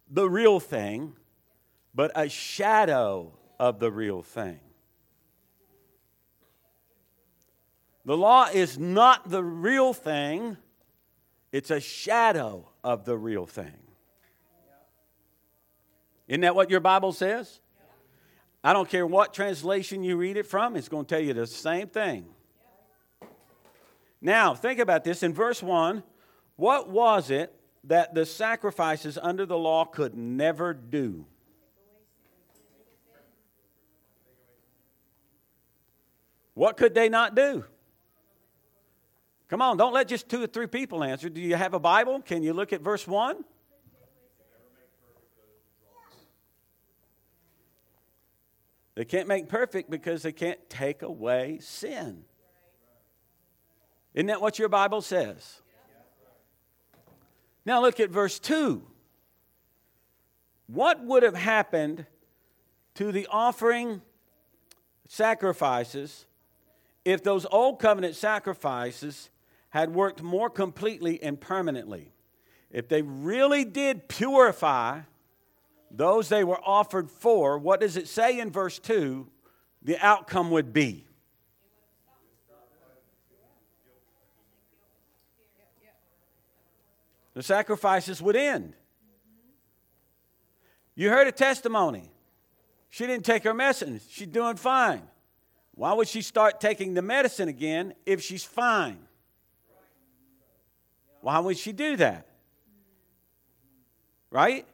the 0.10 0.30
real 0.30 0.62
thing, 0.62 1.14
but 1.94 2.12
a 2.16 2.30
shadow 2.30 3.34
of 3.60 3.80
the 3.80 3.92
real 3.92 4.22
thing. 4.22 4.60
The 8.10 8.18
law 8.18 8.48
is 8.52 8.80
not 8.80 9.30
the 9.30 9.44
real 9.44 9.94
thing, 9.94 10.58
it's 11.52 11.70
a 11.70 11.80
shadow 11.80 12.68
of 12.84 13.06
the 13.06 13.16
real 13.16 13.46
thing. 13.46 13.78
Isn't 16.28 16.42
that 16.42 16.56
what 16.56 16.72
your 16.72 16.80
Bible 16.80 17.12
says? 17.12 17.60
I 18.64 18.74
don't 18.74 18.90
care 18.90 19.06
what 19.06 19.36
translation 19.36 20.04
you 20.04 20.18
read 20.18 20.38
it 20.38 20.48
from, 20.48 20.76
it's 20.76 20.90
going 20.90 21.06
to 21.06 21.16
tell 21.16 21.24
you 21.24 21.36
the 21.36 21.46
same 21.46 21.88
thing. 21.88 22.26
Now, 24.20 24.56
think 24.56 24.80
about 24.80 25.04
this. 25.04 25.22
In 25.22 25.32
verse 25.32 25.62
1, 25.62 26.02
what 26.56 26.90
was 26.90 27.30
it 27.30 27.54
that 27.84 28.16
the 28.16 28.26
sacrifices 28.26 29.20
under 29.22 29.46
the 29.46 29.56
law 29.56 29.86
could 29.86 30.16
never 30.16 30.74
do? 30.74 31.28
What 36.56 36.76
could 36.76 36.96
they 36.96 37.08
not 37.08 37.36
do? 37.36 37.66
Come 39.50 39.64
on, 39.64 39.78
don't 39.78 39.94
let 39.94 40.08
just 40.08 40.30
two 40.30 40.44
or 40.44 40.48
three 40.48 40.68
people 40.68 41.04
answer. 41.04 41.28
Do 41.28 41.42
you 41.42 41.56
have 41.56 41.74
a 41.74 41.80
Bible? 41.80 42.22
Can 42.22 42.44
you 42.44 42.54
look 42.54 42.72
at 42.72 42.82
verse 42.82 43.08
1? 43.08 43.44
They 48.94 49.06
can't 49.06 49.28
make 49.28 49.50
perfect 49.50 49.90
because 49.90 50.24
they 50.24 50.32
can't 50.32 50.60
take 50.70 51.02
away 51.02 51.60
sin. 51.62 52.26
Isn't 54.14 54.28
that 54.28 54.42
what 54.42 54.60
your 54.60 54.70
Bible 54.70 55.02
says? 55.02 55.62
Now 57.66 57.82
look 57.82 58.00
at 58.00 58.10
verse 58.10 58.40
2. 58.40 58.86
What 60.68 61.04
would 61.04 61.24
have 61.24 61.36
happened 61.36 62.06
to 62.96 63.12
the 63.12 63.26
offering 63.32 64.02
sacrifices 65.08 66.26
if 67.06 67.24
those 67.24 67.46
old 67.50 67.80
covenant 67.80 68.16
sacrifices 68.16 69.30
had 69.70 69.94
worked 69.94 70.22
more 70.22 70.50
completely 70.50 71.22
and 71.22 71.40
permanently? 71.40 72.12
If 72.72 72.88
they 72.88 73.02
really 73.02 73.66
did 73.66 74.08
purify 74.08 75.02
those 75.92 76.30
they 76.30 76.44
were 76.44 76.60
offered 76.64 77.10
for, 77.10 77.58
what 77.58 77.80
does 77.80 77.98
it 77.98 78.08
say 78.08 78.40
in 78.40 78.52
verse 78.52 78.80
2 78.80 79.28
the 79.82 79.98
outcome 80.06 80.52
would 80.52 80.74
be? 80.74 81.06
The 87.34 87.44
sacrifices 87.44 88.22
would 88.22 88.36
end. 88.36 88.74
You 90.96 91.10
heard 91.10 91.28
a 91.28 91.32
testimony. 91.32 92.12
She 92.90 93.08
didn't 93.08 93.24
take 93.24 93.44
her 93.44 93.54
medicine. 93.54 94.02
She's 94.10 94.28
doing 94.28 94.58
fine. 94.58 95.04
Why 95.76 95.94
would 95.94 96.10
she 96.10 96.22
start 96.22 96.60
taking 96.60 96.94
the 96.94 97.02
medicine 97.02 97.48
again 97.48 97.94
if 98.06 98.22
she's 98.22 98.44
fine? 98.44 99.00
Why 101.22 101.40
would 101.40 101.58
she 101.58 101.72
do 101.72 101.96
that? 101.98 102.28
Right? 104.32 104.66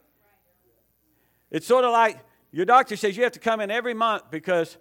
It's 1.50 1.66
sort 1.66 1.84
of 1.84 1.92
like 1.92 2.18
your 2.52 2.64
doctor 2.64 2.96
says 2.96 3.16
you 3.16 3.22
have 3.24 3.32
to 3.32 3.40
come 3.40 3.60
in 3.60 3.70
every 3.70 3.94
month 3.94 4.30
because 4.30 4.76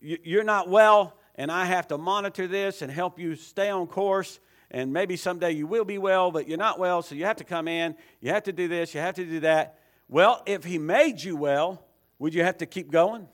you're 0.00 0.44
not 0.44 0.68
well, 0.68 1.16
and 1.34 1.50
I 1.50 1.64
have 1.64 1.88
to 1.88 1.98
monitor 1.98 2.46
this 2.46 2.82
and 2.82 2.90
help 2.90 3.18
you 3.18 3.36
stay 3.36 3.70
on 3.70 3.86
course. 3.86 4.40
And 4.70 4.92
maybe 4.92 5.16
someday 5.16 5.52
you 5.52 5.66
will 5.66 5.84
be 5.84 5.98
well, 5.98 6.30
but 6.30 6.46
you're 6.46 6.58
not 6.58 6.78
well, 6.78 7.02
so 7.02 7.14
you 7.14 7.24
have 7.24 7.36
to 7.36 7.44
come 7.44 7.66
in. 7.66 7.96
You 8.20 8.30
have 8.30 8.44
to 8.44 8.52
do 8.52 8.68
this, 8.68 8.94
you 8.94 9.00
have 9.00 9.16
to 9.16 9.24
do 9.24 9.40
that. 9.40 9.78
Well, 10.08 10.42
if 10.46 10.64
he 10.64 10.78
made 10.78 11.22
you 11.22 11.36
well, 11.36 11.84
would 12.18 12.34
you 12.34 12.44
have 12.44 12.58
to 12.58 12.66
keep 12.66 12.90
going? 12.90 13.26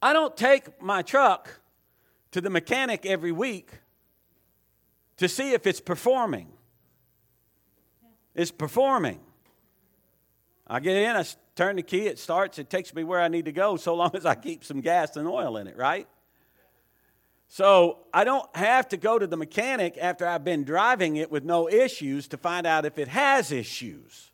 I 0.00 0.12
don't 0.12 0.36
take 0.36 0.82
my 0.82 1.02
truck 1.02 1.60
to 2.32 2.40
the 2.40 2.50
mechanic 2.50 3.06
every 3.06 3.32
week 3.32 3.70
to 5.18 5.28
see 5.28 5.52
if 5.52 5.66
it's 5.66 5.80
performing. 5.80 6.48
It's 8.34 8.50
performing. 8.50 9.20
I 10.66 10.80
get 10.80 10.96
in, 10.96 11.14
I 11.14 11.24
turn 11.54 11.76
the 11.76 11.82
key, 11.82 12.06
it 12.06 12.18
starts, 12.18 12.58
it 12.58 12.70
takes 12.70 12.94
me 12.94 13.04
where 13.04 13.20
I 13.20 13.28
need 13.28 13.44
to 13.44 13.52
go 13.52 13.76
so 13.76 13.94
long 13.94 14.10
as 14.14 14.26
I 14.26 14.34
keep 14.34 14.64
some 14.64 14.80
gas 14.80 15.16
and 15.16 15.28
oil 15.28 15.56
in 15.58 15.66
it, 15.66 15.76
right? 15.76 16.08
So 17.48 17.98
I 18.14 18.24
don't 18.24 18.48
have 18.56 18.88
to 18.88 18.96
go 18.96 19.18
to 19.18 19.26
the 19.26 19.36
mechanic 19.36 19.98
after 20.00 20.26
I've 20.26 20.42
been 20.42 20.64
driving 20.64 21.16
it 21.16 21.30
with 21.30 21.44
no 21.44 21.68
issues 21.68 22.26
to 22.28 22.38
find 22.38 22.66
out 22.66 22.86
if 22.86 22.98
it 22.98 23.08
has 23.08 23.52
issues. 23.52 24.31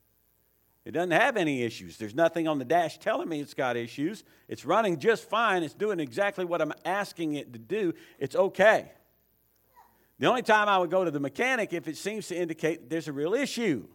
It 0.89 0.93
doesn't 0.93 1.11
have 1.11 1.37
any 1.37 1.65
issues. 1.65 1.99
There's 1.99 2.15
nothing 2.15 2.49
on 2.49 2.59
the 2.59 2.65
dash 2.65 2.97
telling 2.97 3.29
me 3.29 3.41
it's 3.41 3.53
got 3.53 3.77
issues. 3.77 4.25
It's 4.49 4.65
running 4.65 4.99
just 4.99 5.29
fine. 5.29 5.63
It's 5.63 5.75
doing 5.75 6.01
exactly 6.01 6.47
what 6.47 6.63
I'm 6.63 6.73
asking 6.83 7.35
it 7.35 7.53
to 7.53 7.59
do. 7.59 7.93
It's 8.19 8.35
okay. 8.35 8.91
The 10.19 10.27
only 10.29 10.41
time 10.41 10.67
I 10.67 10.79
would 10.79 10.91
go 10.91 11.05
to 11.05 11.11
the 11.11 11.21
mechanic 11.21 11.75
if 11.75 11.89
it 11.89 11.99
seems 11.99 12.29
to 12.29 12.37
indicate 12.41 12.89
there's 12.89 13.07
a 13.07 13.13
real 13.13 13.35
issue. 13.35 13.87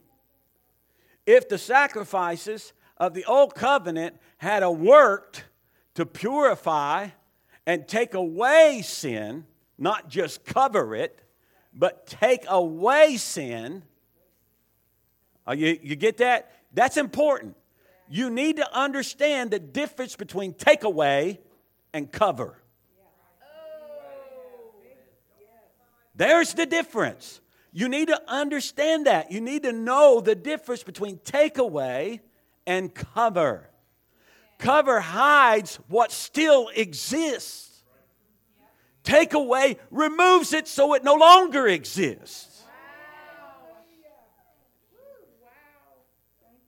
If 1.25 1.49
the 1.49 1.57
sacrifices 1.57 2.73
of 2.97 3.15
the 3.15 3.25
old 3.25 3.55
covenant 3.55 4.15
had 4.37 4.61
a 4.61 4.69
worked 4.69 5.45
to 5.95 6.05
purify 6.05 7.07
and 7.65 7.87
take 7.87 8.13
away 8.13 8.83
sin, 8.85 9.45
not 9.79 10.09
just 10.09 10.45
cover 10.45 10.93
it, 10.95 11.19
but 11.73 12.05
take 12.05 12.45
away 12.47 13.17
sin. 13.17 13.81
Uh, 15.47 15.53
you, 15.53 15.79
you 15.81 15.95
get 15.95 16.17
that? 16.17 16.51
That's 16.73 16.97
important. 16.97 17.55
You 18.09 18.29
need 18.29 18.57
to 18.57 18.77
understand 18.77 19.51
the 19.51 19.59
difference 19.59 20.15
between 20.15 20.53
take 20.53 20.83
away 20.83 21.39
and 21.93 22.11
cover. 22.11 22.57
There's 26.15 26.53
the 26.53 26.65
difference. 26.65 27.41
You 27.71 27.89
need 27.89 28.09
to 28.09 28.21
understand 28.27 29.07
that. 29.07 29.31
You 29.31 29.41
need 29.41 29.63
to 29.63 29.71
know 29.71 30.21
the 30.21 30.35
difference 30.35 30.83
between 30.83 31.17
takeaway 31.17 32.19
and 32.67 32.93
cover. 32.93 33.69
Cover 34.59 34.99
hides 34.99 35.77
what 35.87 36.11
still 36.11 36.69
exists. 36.75 37.83
Takeaway 39.03 39.77
removes 39.89 40.53
it 40.53 40.67
so 40.67 40.93
it 40.93 41.03
no 41.03 41.15
longer 41.15 41.67
exists. 41.67 42.52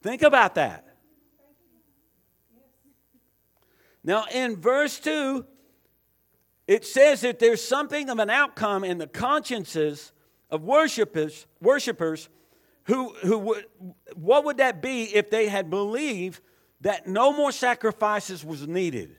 Think 0.05 0.21
about 0.21 0.53
that. 0.53 0.85
Now, 4.03 4.25
in 4.31 4.55
verse 4.55 5.00
2, 5.00 5.43
it 6.67 6.85
says 6.85 7.21
that 7.21 7.39
there's 7.39 7.67
something 7.67 8.12
of 8.12 8.19
an 8.19 8.29
outcome 8.29 8.83
in 8.83 9.00
the 9.00 9.07
consciences 9.07 10.12
of 10.51 10.62
worshipers, 10.62 11.47
worshipers 11.59 12.29
who, 12.83 13.15
who 13.24 13.39
would, 13.39 13.65
what 14.13 14.45
would 14.45 14.57
that 14.57 14.79
be 14.79 15.05
if 15.05 15.31
they 15.31 15.47
had 15.47 15.71
believed 15.71 16.39
that 16.81 17.07
no 17.07 17.33
more 17.33 17.51
sacrifices 17.51 18.45
was 18.45 18.67
needed? 18.67 19.17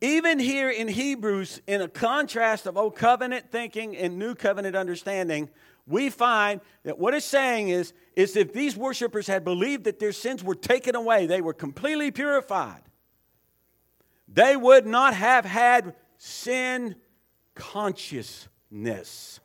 Even 0.00 0.38
here 0.38 0.68
in 0.68 0.88
Hebrews, 0.88 1.62
in 1.66 1.80
a 1.80 1.88
contrast 1.88 2.66
of 2.66 2.76
old 2.76 2.96
covenant 2.96 3.50
thinking 3.50 3.96
and 3.96 4.18
new 4.18 4.34
covenant 4.34 4.76
understanding, 4.76 5.48
we 5.86 6.10
find 6.10 6.60
that 6.82 6.98
what 6.98 7.14
it's 7.14 7.24
saying 7.24 7.70
is, 7.70 7.94
is 8.14 8.36
if 8.36 8.52
these 8.52 8.76
worshipers 8.76 9.26
had 9.26 9.44
believed 9.44 9.84
that 9.84 9.98
their 9.98 10.12
sins 10.12 10.44
were 10.44 10.54
taken 10.54 10.94
away, 10.94 11.26
they 11.26 11.40
were 11.40 11.54
completely 11.54 12.10
purified, 12.10 12.82
they 14.28 14.56
would 14.56 14.86
not 14.86 15.14
have 15.14 15.44
had 15.44 15.94
sin 16.18 16.96
consciousness. 17.54 19.40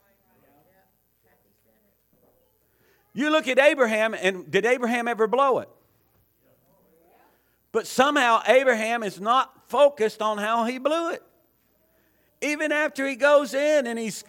You 3.13 3.29
look 3.29 3.47
at 3.47 3.59
Abraham, 3.59 4.13
and 4.13 4.49
did 4.49 4.65
Abraham 4.65 5.07
ever 5.07 5.27
blow 5.27 5.59
it? 5.59 5.69
But 7.71 7.87
somehow 7.87 8.41
Abraham 8.47 9.03
is 9.03 9.19
not 9.21 9.60
focused 9.71 10.21
on 10.21 10.37
how 10.37 10.65
he 10.65 10.77
blew 10.77 11.11
it. 11.11 11.23
Even 12.41 12.71
after 12.71 13.07
he 13.07 13.15
goes 13.15 13.53
in 13.53 13.87
and 13.87 13.97
he's 13.97 14.23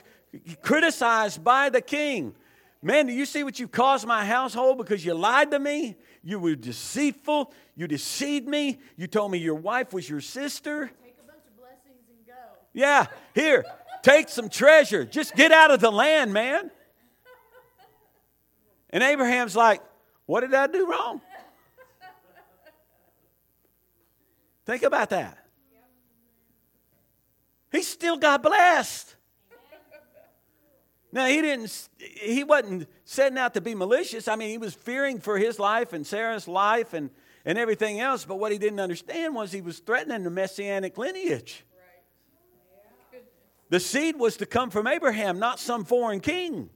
criticized 0.62 1.42
by 1.42 1.68
the 1.68 1.80
king. 1.80 2.34
Man, 2.80 3.06
do 3.06 3.12
you 3.12 3.26
see 3.26 3.42
what 3.44 3.58
you 3.58 3.68
caused 3.68 4.06
my 4.06 4.24
household 4.24 4.78
because 4.78 5.04
you 5.04 5.14
lied 5.14 5.50
to 5.50 5.58
me? 5.58 5.96
You 6.22 6.38
were 6.38 6.54
deceitful. 6.54 7.52
You 7.74 7.88
deceived 7.88 8.46
me. 8.46 8.78
You 8.96 9.06
told 9.08 9.32
me 9.32 9.38
your 9.38 9.56
wife 9.56 9.92
was 9.92 10.08
your 10.08 10.20
sister. 10.20 10.90
Take 11.02 11.16
a 11.22 11.26
bunch 11.26 11.44
of 11.46 11.56
blessings 11.56 12.04
and 12.08 12.26
go. 12.26 12.32
Yeah, 12.72 13.06
here, 13.34 13.64
take 14.02 14.28
some 14.28 14.48
treasure. 14.48 15.04
Just 15.04 15.34
get 15.34 15.50
out 15.50 15.70
of 15.70 15.80
the 15.80 15.90
land, 15.90 16.32
man. 16.32 16.70
And 18.90 19.02
Abraham's 19.02 19.56
like, 19.56 19.80
What 20.26 20.40
did 20.40 20.54
I 20.54 20.66
do 20.66 20.88
wrong? 20.88 21.20
Think 24.72 24.84
about 24.84 25.10
that. 25.10 25.36
he 27.70 27.82
still 27.82 28.16
got 28.16 28.42
blessed. 28.42 29.16
Now 31.12 31.26
he 31.26 31.42
didn't 31.42 31.90
he 31.98 32.42
wasn't 32.42 32.88
setting 33.04 33.36
out 33.36 33.52
to 33.52 33.60
be 33.60 33.74
malicious. 33.74 34.28
I 34.28 34.36
mean, 34.36 34.48
he 34.48 34.56
was 34.56 34.72
fearing 34.72 35.20
for 35.20 35.36
his 35.36 35.58
life 35.58 35.92
and 35.92 36.06
Sarah's 36.06 36.48
life 36.48 36.94
and, 36.94 37.10
and 37.44 37.58
everything 37.58 38.00
else, 38.00 38.24
but 38.24 38.36
what 38.36 38.50
he 38.50 38.56
didn't 38.56 38.80
understand 38.80 39.34
was 39.34 39.52
he 39.52 39.60
was 39.60 39.78
threatening 39.78 40.22
the 40.22 40.30
messianic 40.30 40.96
lineage. 40.96 41.66
The 43.68 43.78
seed 43.78 44.16
was 44.18 44.38
to 44.38 44.46
come 44.46 44.70
from 44.70 44.86
Abraham, 44.86 45.38
not 45.38 45.60
some 45.60 45.84
foreign 45.84 46.20
king. 46.20 46.70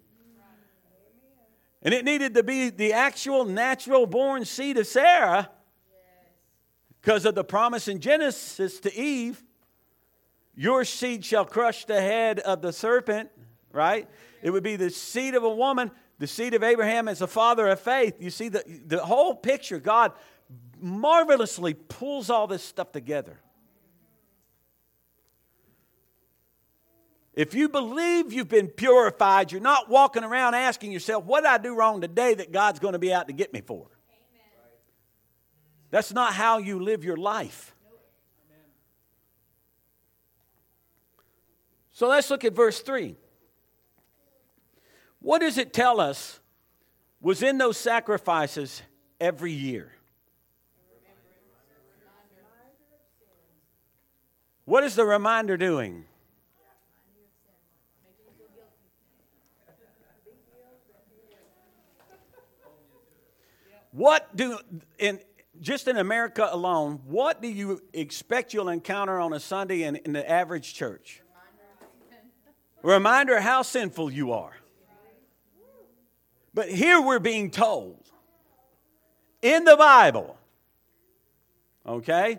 And 1.81 1.95
it 1.95 2.05
needed 2.05 2.35
to 2.35 2.43
be 2.43 2.69
the 2.69 2.93
actual 2.93 3.47
natural 3.47 4.05
born 4.05 4.45
seed 4.45 4.76
of 4.76 4.87
Sarah 4.87 5.49
because 7.07 7.25
of 7.25 7.37
the 7.37 7.45
promise 7.45 7.87
in 7.87 8.01
Genesis 8.01 8.81
to 8.81 8.93
Eve 8.93 9.41
your 10.57 10.85
seed 10.85 11.25
shall 11.25 11.45
crush 11.45 11.85
the 11.85 12.01
head 12.01 12.41
of 12.41 12.63
the 12.63 12.73
serpent, 12.73 13.31
right? 13.71 14.09
It 14.43 14.51
would 14.51 14.65
be 14.65 14.75
the 14.75 14.91
seed 14.91 15.37
of 15.37 15.45
a 15.45 15.55
woman, 15.55 15.93
the 16.19 16.27
seed 16.27 16.55
of 16.55 16.65
Abraham 16.65 17.07
as 17.07 17.21
the 17.21 17.29
father 17.29 17.69
of 17.69 17.79
faith. 17.79 18.15
You 18.19 18.31
see, 18.31 18.49
the, 18.49 18.65
the 18.87 19.05
whole 19.05 19.37
picture, 19.37 19.79
God 19.79 20.15
marvelously 20.81 21.75
pulls 21.75 22.29
all 22.29 22.49
this 22.49 22.65
stuff 22.65 22.91
together. 22.91 23.39
If 27.35 27.55
you 27.55 27.69
believe 27.69 28.33
you've 28.33 28.49
been 28.49 28.69
purified, 28.69 29.53
you're 29.53 29.61
not 29.61 29.89
walking 29.89 30.25
around 30.25 30.55
asking 30.55 30.91
yourself, 30.91 31.25
what 31.25 31.43
did 31.43 31.51
I 31.51 31.59
do 31.59 31.77
wrong 31.77 32.01
today 32.01 32.35
that 32.35 32.51
God's 32.51 32.81
going 32.81 32.95
to 32.95 32.99
be 32.99 33.13
out 33.13 33.29
to 33.29 33.33
get 33.33 33.53
me 33.53 33.61
for? 33.61 33.87
That's 35.90 36.12
not 36.12 36.35
how 36.35 36.59
you 36.59 36.81
live 36.81 37.05
your 37.05 37.16
life. 37.16 37.75
So 41.93 42.09
let's 42.09 42.28
look 42.28 42.45
at 42.45 42.52
verse 42.52 42.81
3. 42.81 43.16
What 45.21 45.40
does 45.40 45.59
it 45.59 45.73
tell 45.73 46.00
us 46.00 46.40
was 47.21 47.43
in 47.43 47.59
those 47.59 47.78
sacrifices 47.78 48.83
every 49.21 49.52
year? 49.52 49.93
What 54.66 54.85
is 54.85 54.95
the 54.97 55.05
reminder 55.05 55.57
doing? 55.57 56.05
What 63.93 64.37
do, 64.37 64.59
in, 64.99 65.21
just 65.61 65.89
in 65.89 65.97
America 65.97 66.49
alone, 66.51 67.01
what 67.07 67.43
do 67.43 67.49
you 67.49 67.83
expect 67.93 68.55
you'll 68.55 68.69
encounter 68.69 69.19
on 69.19 69.33
a 69.33 69.41
Sunday 69.41 69.83
in, 69.83 69.97
in 69.97 70.13
the 70.13 70.29
average 70.29 70.75
church? 70.75 71.23
Reminder 72.83 73.41
how 73.41 73.63
sinful 73.63 74.11
you 74.11 74.33
are. 74.33 74.57
But 76.55 76.71
here 76.71 77.01
we're 77.01 77.19
being 77.19 77.51
told 77.51 78.03
in 79.43 79.65
the 79.65 79.77
Bible, 79.77 80.39
okay, 81.87 82.39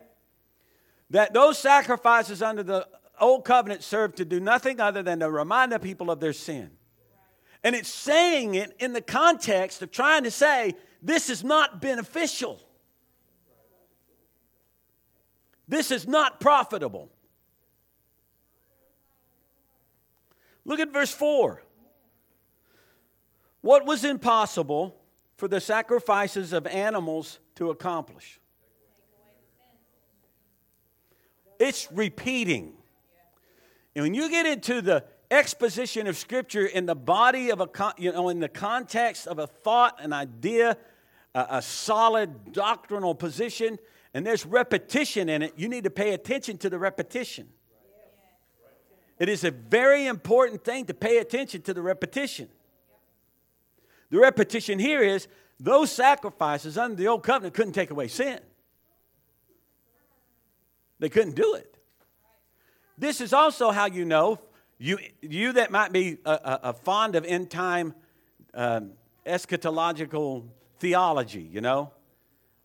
that 1.10 1.34
those 1.34 1.60
sacrifices 1.60 2.42
under 2.42 2.64
the 2.64 2.88
old 3.20 3.46
covenant 3.46 3.84
served 3.84 4.18
to 4.18 4.26
do 4.26 4.40
nothing 4.40 4.80
other 4.80 5.04
than 5.04 5.20
to 5.20 5.30
remind 5.30 5.72
the 5.72 5.80
people 5.80 6.10
of 6.10 6.20
their 6.20 6.34
sin. 6.34 6.72
And 7.64 7.76
it's 7.76 7.90
saying 7.90 8.56
it 8.56 8.76
in 8.80 8.94
the 8.94 9.02
context 9.02 9.82
of 9.82 9.92
trying 9.92 10.24
to 10.24 10.32
say 10.32 10.74
this 11.02 11.30
is 11.30 11.44
not 11.44 11.82
beneficial. 11.82 12.62
This 15.68 15.92
is 15.92 16.08
not 16.08 16.40
profitable. 16.40 17.10
Look 20.66 20.80
at 20.80 20.92
verse 20.92 21.12
4. 21.12 21.62
What 23.62 23.86
was 23.86 24.04
impossible 24.04 24.96
for 25.36 25.48
the 25.48 25.60
sacrifices 25.60 26.54
of 26.54 26.68
animals 26.68 27.40
to 27.56 27.70
accomplish? 27.70 28.40
It's 31.60 31.92
repeating. 31.92 32.74
And 33.96 34.04
when 34.04 34.14
you 34.14 34.30
get 34.30 34.46
into 34.46 34.82
the 34.82 35.06
exposition 35.32 36.08
of 36.08 36.18
Scripture 36.18 36.66
in 36.66 36.86
the 36.86 36.96
body 36.96 37.50
of 37.50 37.62
a, 37.62 37.68
you 37.98 38.12
know, 38.12 38.30
in 38.30 38.40
the 38.40 38.50
context 38.50 39.28
of 39.28 39.40
a 39.40 39.48
thought, 39.48 40.00
an 40.00 40.14
idea, 40.14 40.78
a, 41.34 41.48
a 41.52 41.62
solid 41.62 42.54
doctrinal 42.54 43.16
position, 43.16 43.80
and 44.18 44.26
there's 44.26 44.48
repetition 44.48 45.30
in 45.30 45.44
it, 45.44 45.54
you 45.58 45.70
need 45.70 45.84
to 45.84 45.92
pay 45.92 46.16
attention 46.16 46.58
to 46.58 46.72
the 46.72 46.80
repetition. 46.80 47.48
It 49.20 49.30
is 49.30 49.44
a 49.44 49.52
very 49.52 50.08
important 50.08 50.64
thing 50.64 50.86
to 50.86 50.96
pay 50.96 51.20
attention 51.20 51.62
to 51.62 51.74
the 51.74 51.84
repetition. 51.84 52.50
The 54.10 54.18
repetition 54.18 54.80
here 54.80 55.04
is 55.04 55.28
those 55.60 55.92
sacrifices 55.92 56.80
under 56.80 56.96
the 56.96 57.08
old 57.08 57.22
covenant 57.22 57.54
couldn't 57.54 57.74
take 57.74 57.92
away 57.92 58.08
sin. 58.08 58.40
They 60.98 61.10
couldn't 61.10 61.36
do 61.36 61.54
it. 61.54 61.78
This 62.98 63.22
is 63.22 63.34
also 63.34 63.70
how 63.70 63.86
you 63.86 64.04
know 64.04 64.40
you, 64.80 64.98
you 65.22 65.54
that 65.54 65.70
might 65.70 65.92
be 65.92 66.18
a, 66.26 66.32
a, 66.32 66.60
a 66.64 66.74
fond 66.74 67.16
of 67.16 67.24
end 67.24 67.52
time 67.52 67.94
um, 68.56 68.94
eschatological 69.28 70.48
theology, 70.80 71.48
you 71.52 71.62
know, 71.62 71.92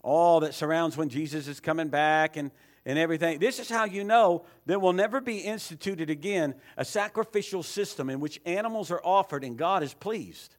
all 0.02 0.40
that 0.40 0.54
surrounds 0.54 0.96
when 0.96 1.08
Jesus 1.08 1.48
is 1.48 1.60
coming 1.60 1.88
back 1.88 2.36
and, 2.36 2.50
and 2.84 2.98
everything. 2.98 3.38
This 3.38 3.58
is 3.58 3.68
how 3.68 3.84
you 3.84 4.04
know 4.04 4.44
there 4.66 4.78
will 4.78 4.92
never 4.92 5.20
be 5.20 5.38
instituted 5.38 6.10
again 6.10 6.54
a 6.76 6.84
sacrificial 6.84 7.62
system 7.62 8.10
in 8.10 8.20
which 8.20 8.40
animals 8.44 8.90
are 8.90 9.00
offered 9.04 9.44
and 9.44 9.56
God 9.56 9.82
is 9.82 9.94
pleased. 9.94 10.56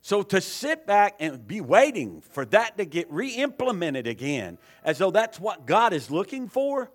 So 0.00 0.22
to 0.22 0.40
sit 0.40 0.86
back 0.86 1.16
and 1.20 1.46
be 1.46 1.60
waiting 1.60 2.22
for 2.30 2.44
that 2.46 2.78
to 2.78 2.84
get 2.84 3.10
re 3.12 3.28
implemented 3.28 4.06
again, 4.06 4.58
as 4.84 4.98
though 4.98 5.10
that's 5.10 5.40
what 5.40 5.66
God 5.66 5.92
is 5.92 6.10
looking 6.10 6.48
for, 6.48 6.90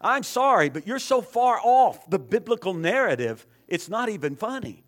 I'm 0.00 0.22
sorry, 0.22 0.68
but 0.68 0.86
you're 0.86 0.98
so 0.98 1.22
far 1.22 1.60
off 1.62 2.08
the 2.10 2.18
biblical 2.18 2.74
narrative, 2.74 3.46
it's 3.68 3.88
not 3.88 4.08
even 4.08 4.34
funny. 4.34 4.82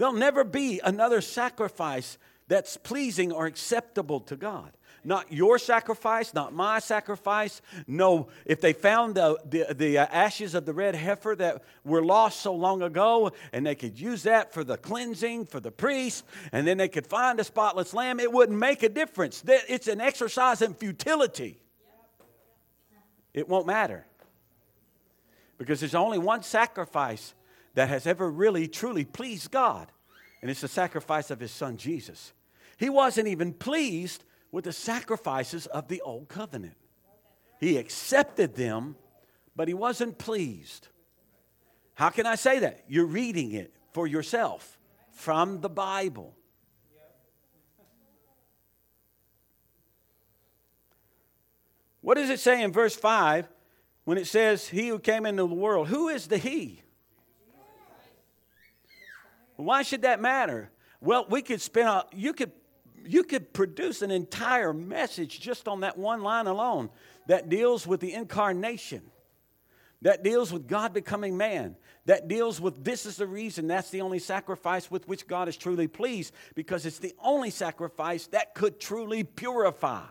There'll 0.00 0.14
never 0.14 0.44
be 0.44 0.80
another 0.82 1.20
sacrifice 1.20 2.16
that's 2.48 2.78
pleasing 2.78 3.32
or 3.32 3.44
acceptable 3.44 4.20
to 4.20 4.34
God. 4.34 4.72
Not 5.04 5.30
your 5.30 5.58
sacrifice, 5.58 6.32
not 6.32 6.54
my 6.54 6.78
sacrifice. 6.78 7.60
No, 7.86 8.28
if 8.46 8.62
they 8.62 8.72
found 8.72 9.16
the, 9.16 9.38
the, 9.44 9.74
the, 9.74 9.98
uh, 9.98 10.06
ashes 10.06 10.54
of 10.54 10.64
the 10.64 10.72
red 10.72 10.94
heifer 10.94 11.36
that 11.36 11.62
were 11.84 12.02
lost 12.02 12.40
so 12.40 12.54
long 12.54 12.80
ago 12.80 13.32
and 13.52 13.66
they 13.66 13.74
could 13.74 14.00
use 14.00 14.22
that 14.22 14.54
for 14.54 14.64
the 14.64 14.78
cleansing 14.78 15.44
for 15.44 15.60
the 15.60 15.70
priest, 15.70 16.24
and 16.50 16.66
then 16.66 16.78
they 16.78 16.88
could 16.88 17.06
find 17.06 17.38
a 17.38 17.44
spotless 17.44 17.92
lamb, 17.92 18.20
it 18.20 18.32
wouldn't 18.32 18.58
make 18.58 18.82
a 18.82 18.88
difference. 18.88 19.44
It's 19.46 19.86
an 19.86 20.00
exercise 20.00 20.62
in 20.62 20.72
futility 20.72 21.60
it 23.34 23.50
won't 23.50 23.66
matter. 23.66 24.06
Because 25.58 25.80
there's 25.80 25.94
only 25.94 26.18
one 26.18 26.42
sacrifice 26.42 27.34
that 27.74 27.88
has 27.88 28.06
ever 28.06 28.30
really, 28.30 28.68
truly 28.68 29.04
pleased 29.04 29.50
God, 29.50 29.90
and 30.42 30.50
it's 30.50 30.60
the 30.60 30.68
sacrifice 30.68 31.30
of 31.30 31.40
His 31.40 31.52
Son 31.52 31.76
Jesus. 31.76 32.32
He 32.76 32.88
wasn't 32.88 33.28
even 33.28 33.52
pleased 33.52 34.24
with 34.52 34.64
the 34.64 34.72
sacrifices 34.72 35.66
of 35.66 35.88
the 35.88 36.00
Old 36.00 36.28
Covenant. 36.28 36.76
He 37.60 37.76
accepted 37.76 38.54
them, 38.54 38.96
but 39.54 39.68
He 39.68 39.74
wasn't 39.74 40.18
pleased. 40.18 40.88
How 41.94 42.08
can 42.08 42.26
I 42.26 42.34
say 42.34 42.60
that? 42.60 42.84
You're 42.88 43.06
reading 43.06 43.52
it 43.52 43.74
for 43.92 44.06
yourself 44.06 44.78
from 45.12 45.60
the 45.60 45.68
Bible. 45.68 46.34
What 52.00 52.14
does 52.14 52.30
it 52.30 52.40
say 52.40 52.62
in 52.62 52.72
verse 52.72 52.96
5 52.96 53.46
when 54.04 54.16
it 54.16 54.26
says, 54.26 54.68
He 54.68 54.88
who 54.88 54.98
came 54.98 55.26
into 55.26 55.42
the 55.42 55.54
world? 55.54 55.88
Who 55.88 56.08
is 56.08 56.26
the 56.26 56.38
He? 56.38 56.82
Why 59.60 59.82
should 59.82 60.02
that 60.02 60.20
matter? 60.20 60.70
Well, 61.00 61.26
we 61.28 61.42
could 61.42 61.60
spend 61.60 61.88
a, 61.88 62.04
you 62.12 62.32
could 62.32 62.52
you 63.06 63.24
could 63.24 63.52
produce 63.52 64.02
an 64.02 64.10
entire 64.10 64.72
message 64.72 65.40
just 65.40 65.68
on 65.68 65.80
that 65.80 65.96
one 65.96 66.22
line 66.22 66.46
alone 66.46 66.90
that 67.26 67.48
deals 67.48 67.86
with 67.86 68.00
the 68.00 68.12
incarnation, 68.12 69.02
that 70.02 70.22
deals 70.22 70.52
with 70.52 70.66
God 70.66 70.92
becoming 70.92 71.36
man, 71.36 71.76
that 72.06 72.28
deals 72.28 72.60
with 72.60 72.84
this 72.84 73.06
is 73.06 73.16
the 73.16 73.26
reason 73.26 73.66
that's 73.66 73.90
the 73.90 74.02
only 74.02 74.18
sacrifice 74.18 74.90
with 74.90 75.08
which 75.08 75.26
God 75.26 75.48
is 75.48 75.56
truly 75.56 75.88
pleased 75.88 76.34
because 76.54 76.84
it's 76.84 76.98
the 76.98 77.14
only 77.18 77.50
sacrifice 77.50 78.26
that 78.28 78.54
could 78.54 78.80
truly 78.80 79.24
purify. 79.24 80.06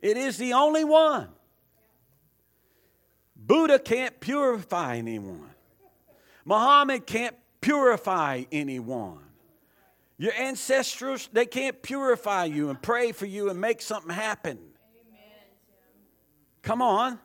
It 0.00 0.16
is 0.16 0.36
the 0.36 0.52
only 0.52 0.84
one. 0.84 1.28
Buddha 3.34 3.78
can't 3.78 4.18
purify 4.18 4.96
anyone. 4.96 5.50
Muhammad 6.46 7.06
can't 7.06 7.36
purify 7.60 8.44
anyone. 8.52 9.18
Your 10.16 10.32
ancestors, 10.32 11.28
they 11.32 11.44
can't 11.44 11.82
purify 11.82 12.44
you 12.44 12.70
and 12.70 12.80
pray 12.80 13.12
for 13.12 13.26
you 13.26 13.50
and 13.50 13.60
make 13.60 13.82
something 13.82 14.14
happen. 14.14 14.58
Come 16.62 16.80
on. 16.80 17.18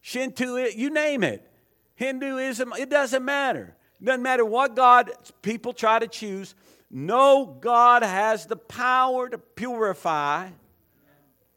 Shinto, 0.00 0.56
you 0.56 0.90
name 0.90 1.22
it. 1.22 1.46
Hinduism, 1.94 2.72
it 2.78 2.88
doesn't 2.88 3.24
matter. 3.24 3.76
It 4.00 4.04
doesn't 4.06 4.22
matter 4.22 4.44
what 4.44 4.74
God 4.74 5.10
people 5.42 5.74
try 5.74 5.98
to 5.98 6.08
choose. 6.08 6.54
No 6.90 7.44
God 7.44 8.02
has 8.02 8.46
the 8.46 8.56
power 8.56 9.28
to 9.28 9.36
purify 9.36 10.48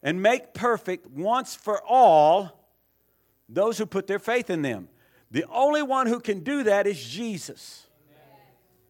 and 0.02 0.22
make 0.22 0.52
perfect 0.52 1.06
once 1.10 1.54
for 1.54 1.82
all 1.82 2.68
those 3.48 3.78
who 3.78 3.86
put 3.86 4.06
their 4.06 4.18
faith 4.18 4.50
in 4.50 4.60
them. 4.60 4.88
The 5.34 5.44
only 5.50 5.82
one 5.82 6.06
who 6.06 6.20
can 6.20 6.44
do 6.44 6.62
that 6.62 6.86
is 6.86 7.04
Jesus. 7.04 7.88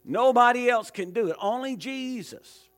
Nobody 0.04 0.68
else 0.68 0.90
can 0.90 1.10
do 1.10 1.28
it, 1.28 1.36
only 1.40 1.74
Jesus. 1.74 2.68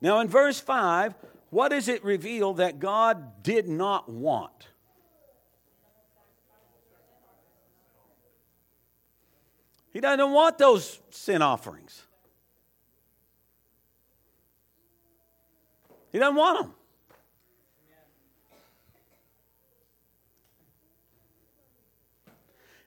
Now, 0.00 0.20
in 0.20 0.28
verse 0.28 0.58
5, 0.58 1.14
what 1.50 1.72
does 1.72 1.88
it 1.88 2.02
reveal 2.02 2.54
that 2.54 2.78
God 2.78 3.42
did 3.42 3.68
not 3.68 4.08
want? 4.08 4.68
He 9.92 10.00
doesn't 10.00 10.32
want 10.32 10.56
those 10.56 11.00
sin 11.10 11.42
offerings. 11.42 12.02
He 16.12 16.18
doesn't 16.18 16.36
want 16.36 16.62
them. 16.62 16.74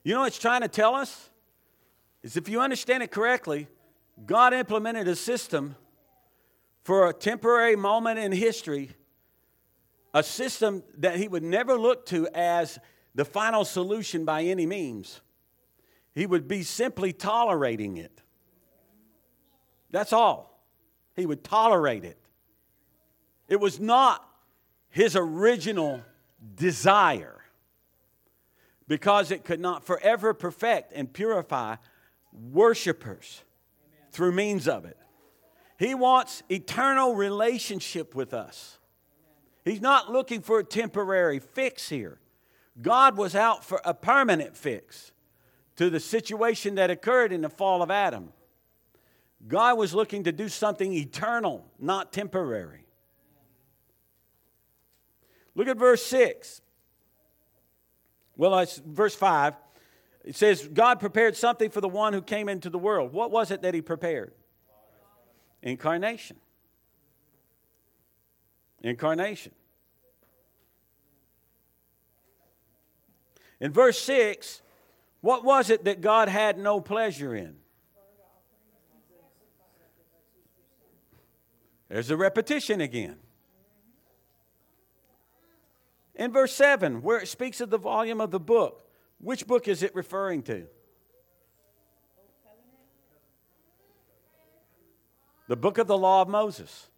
You 0.04 0.12
know 0.12 0.20
what 0.20 0.28
it's 0.28 0.38
trying 0.38 0.60
to 0.60 0.68
tell 0.68 0.94
us? 0.94 1.30
Is 2.22 2.36
if 2.36 2.48
you 2.48 2.60
understand 2.60 3.02
it 3.02 3.10
correctly, 3.10 3.66
God 4.24 4.54
implemented 4.54 5.08
a 5.08 5.16
system 5.16 5.74
for 6.84 7.08
a 7.08 7.12
temporary 7.12 7.74
moment 7.74 8.18
in 8.18 8.30
history, 8.30 8.90
a 10.12 10.22
system 10.22 10.82
that 10.98 11.16
He 11.16 11.26
would 11.26 11.42
never 11.42 11.78
look 11.78 12.06
to 12.06 12.28
as 12.34 12.78
the 13.14 13.24
final 13.24 13.64
solution 13.64 14.24
by 14.24 14.42
any 14.42 14.66
means. 14.66 15.22
He 16.14 16.26
would 16.26 16.46
be 16.46 16.62
simply 16.62 17.12
tolerating 17.12 17.96
it. 17.96 18.22
That's 19.90 20.12
all. 20.12 20.62
He 21.16 21.24
would 21.24 21.42
tolerate 21.42 22.04
it. 22.04 22.18
It 23.48 23.60
was 23.60 23.80
not 23.80 24.26
his 24.90 25.16
original 25.16 26.02
desire 26.56 27.33
because 28.86 29.30
it 29.30 29.44
could 29.44 29.60
not 29.60 29.84
forever 29.84 30.34
perfect 30.34 30.92
and 30.94 31.12
purify 31.12 31.76
worshipers 32.32 33.42
through 34.10 34.32
means 34.32 34.68
of 34.68 34.84
it. 34.84 34.98
He 35.78 35.94
wants 35.94 36.42
eternal 36.48 37.14
relationship 37.14 38.14
with 38.14 38.32
us. 38.32 38.78
He's 39.64 39.80
not 39.80 40.12
looking 40.12 40.42
for 40.42 40.58
a 40.58 40.64
temporary 40.64 41.38
fix 41.38 41.88
here. 41.88 42.18
God 42.80 43.16
was 43.16 43.34
out 43.34 43.64
for 43.64 43.80
a 43.84 43.94
permanent 43.94 44.56
fix 44.56 45.12
to 45.76 45.90
the 45.90 46.00
situation 46.00 46.74
that 46.76 46.90
occurred 46.90 47.32
in 47.32 47.40
the 47.40 47.48
fall 47.48 47.82
of 47.82 47.90
Adam. 47.90 48.32
God 49.46 49.78
was 49.78 49.94
looking 49.94 50.24
to 50.24 50.32
do 50.32 50.48
something 50.48 50.92
eternal, 50.92 51.66
not 51.78 52.12
temporary. 52.12 52.86
Look 55.54 55.68
at 55.68 55.76
verse 55.76 56.04
6. 56.06 56.60
Well, 58.36 58.54
uh, 58.54 58.62
it's 58.62 58.78
verse 58.78 59.14
5. 59.14 59.54
It 60.24 60.36
says, 60.36 60.66
God 60.66 61.00
prepared 61.00 61.36
something 61.36 61.70
for 61.70 61.80
the 61.80 61.88
one 61.88 62.12
who 62.12 62.22
came 62.22 62.48
into 62.48 62.70
the 62.70 62.78
world. 62.78 63.12
What 63.12 63.30
was 63.30 63.50
it 63.50 63.62
that 63.62 63.74
he 63.74 63.82
prepared? 63.82 64.32
Incarnation. 65.62 66.36
Incarnation. 68.82 69.52
In 73.60 73.72
verse 73.72 73.98
6, 74.00 74.62
what 75.20 75.44
was 75.44 75.70
it 75.70 75.84
that 75.84 76.00
God 76.00 76.28
had 76.28 76.58
no 76.58 76.80
pleasure 76.80 77.34
in? 77.34 77.56
There's 81.88 82.10
a 82.10 82.16
repetition 82.16 82.80
again. 82.80 83.16
In 86.14 86.32
verse 86.32 86.52
7, 86.52 87.02
where 87.02 87.18
it 87.18 87.28
speaks 87.28 87.60
of 87.60 87.70
the 87.70 87.78
volume 87.78 88.20
of 88.20 88.30
the 88.30 88.40
book, 88.40 88.88
which 89.18 89.46
book 89.46 89.66
is 89.68 89.82
it 89.82 89.94
referring 89.94 90.42
to? 90.44 90.66
The 95.48 95.56
book 95.56 95.78
of 95.78 95.86
the 95.86 95.98
law 95.98 96.22
of 96.22 96.28
Moses. 96.28 96.88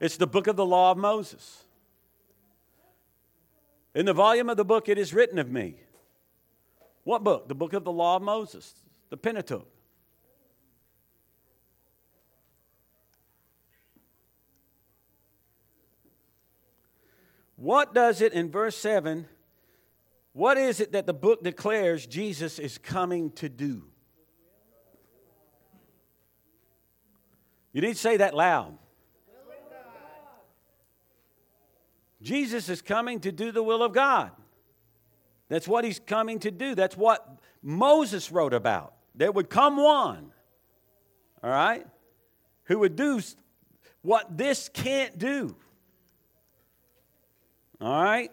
It's 0.00 0.16
the 0.16 0.26
book 0.26 0.46
of 0.46 0.56
the 0.56 0.66
law 0.66 0.90
of 0.92 0.98
Moses. 0.98 1.64
In 3.94 4.06
the 4.06 4.12
volume 4.12 4.48
of 4.48 4.56
the 4.56 4.64
book, 4.64 4.88
it 4.88 4.98
is 4.98 5.12
written 5.12 5.38
of 5.38 5.50
me. 5.50 5.76
What 7.04 7.24
book? 7.24 7.48
The 7.48 7.54
book 7.54 7.72
of 7.72 7.84
the 7.84 7.92
law 7.92 8.16
of 8.16 8.22
Moses, 8.22 8.74
the 9.10 9.16
Pentateuch. 9.16 9.66
What 17.62 17.94
does 17.94 18.20
it 18.20 18.32
in 18.32 18.50
verse 18.50 18.76
7? 18.76 19.24
What 20.32 20.58
is 20.58 20.80
it 20.80 20.90
that 20.92 21.06
the 21.06 21.14
book 21.14 21.44
declares 21.44 22.04
Jesus 22.04 22.58
is 22.58 22.76
coming 22.76 23.30
to 23.34 23.48
do? 23.48 23.84
You 27.72 27.80
need 27.82 27.92
to 27.92 28.00
say 28.00 28.16
that 28.16 28.34
loud. 28.34 28.76
Jesus 32.20 32.68
is 32.68 32.82
coming 32.82 33.20
to 33.20 33.30
do 33.30 33.52
the 33.52 33.62
will 33.62 33.84
of 33.84 33.92
God. 33.92 34.32
That's 35.48 35.68
what 35.68 35.84
he's 35.84 36.00
coming 36.00 36.40
to 36.40 36.50
do. 36.50 36.74
That's 36.74 36.96
what 36.96 37.24
Moses 37.62 38.32
wrote 38.32 38.54
about. 38.54 38.94
There 39.14 39.30
would 39.30 39.48
come 39.48 39.76
one, 39.76 40.32
all 41.44 41.50
right, 41.50 41.86
who 42.64 42.80
would 42.80 42.96
do 42.96 43.20
what 44.02 44.36
this 44.36 44.68
can't 44.68 45.16
do. 45.16 45.54
All 47.82 48.00
right? 48.00 48.30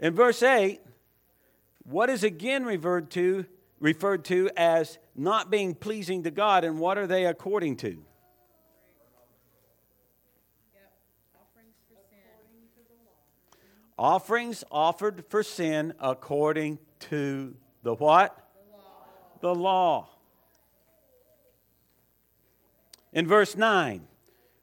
In 0.00 0.14
verse 0.14 0.42
8, 0.42 0.80
what 1.84 2.10
is 2.10 2.24
again 2.24 2.64
referred 2.64 3.10
to 3.12 3.46
referred 3.78 4.24
to 4.24 4.50
as 4.56 4.98
not 5.14 5.48
being 5.48 5.76
pleasing 5.76 6.24
to 6.24 6.32
God 6.32 6.64
and 6.64 6.80
what 6.80 6.98
are 6.98 7.06
they 7.06 7.24
according 7.26 7.76
to? 7.76 8.04
Offerings 13.96 14.64
offered 14.70 15.24
for 15.28 15.42
sin 15.42 15.92
according 16.00 16.78
to 17.00 17.54
the 17.82 17.94
what? 17.94 18.36
The 19.40 19.48
law. 19.48 19.54
the 19.54 19.54
law. 19.54 20.08
In 23.12 23.26
verse 23.26 23.56
9, 23.56 24.06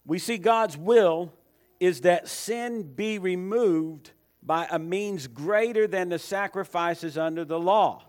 we 0.06 0.19
see 0.19 0.38
God's 0.38 0.78
will 0.78 1.34
is 1.79 2.01
that 2.01 2.27
sin 2.27 2.83
be 2.83 3.19
removed 3.19 4.11
by 4.41 4.67
a 4.69 4.79
means 4.79 5.27
greater 5.27 5.88
than 5.88 6.09
the 6.09 6.19
sacrifices 6.19 7.17
under 7.17 7.43
the 7.43 7.59
law. 7.59 8.03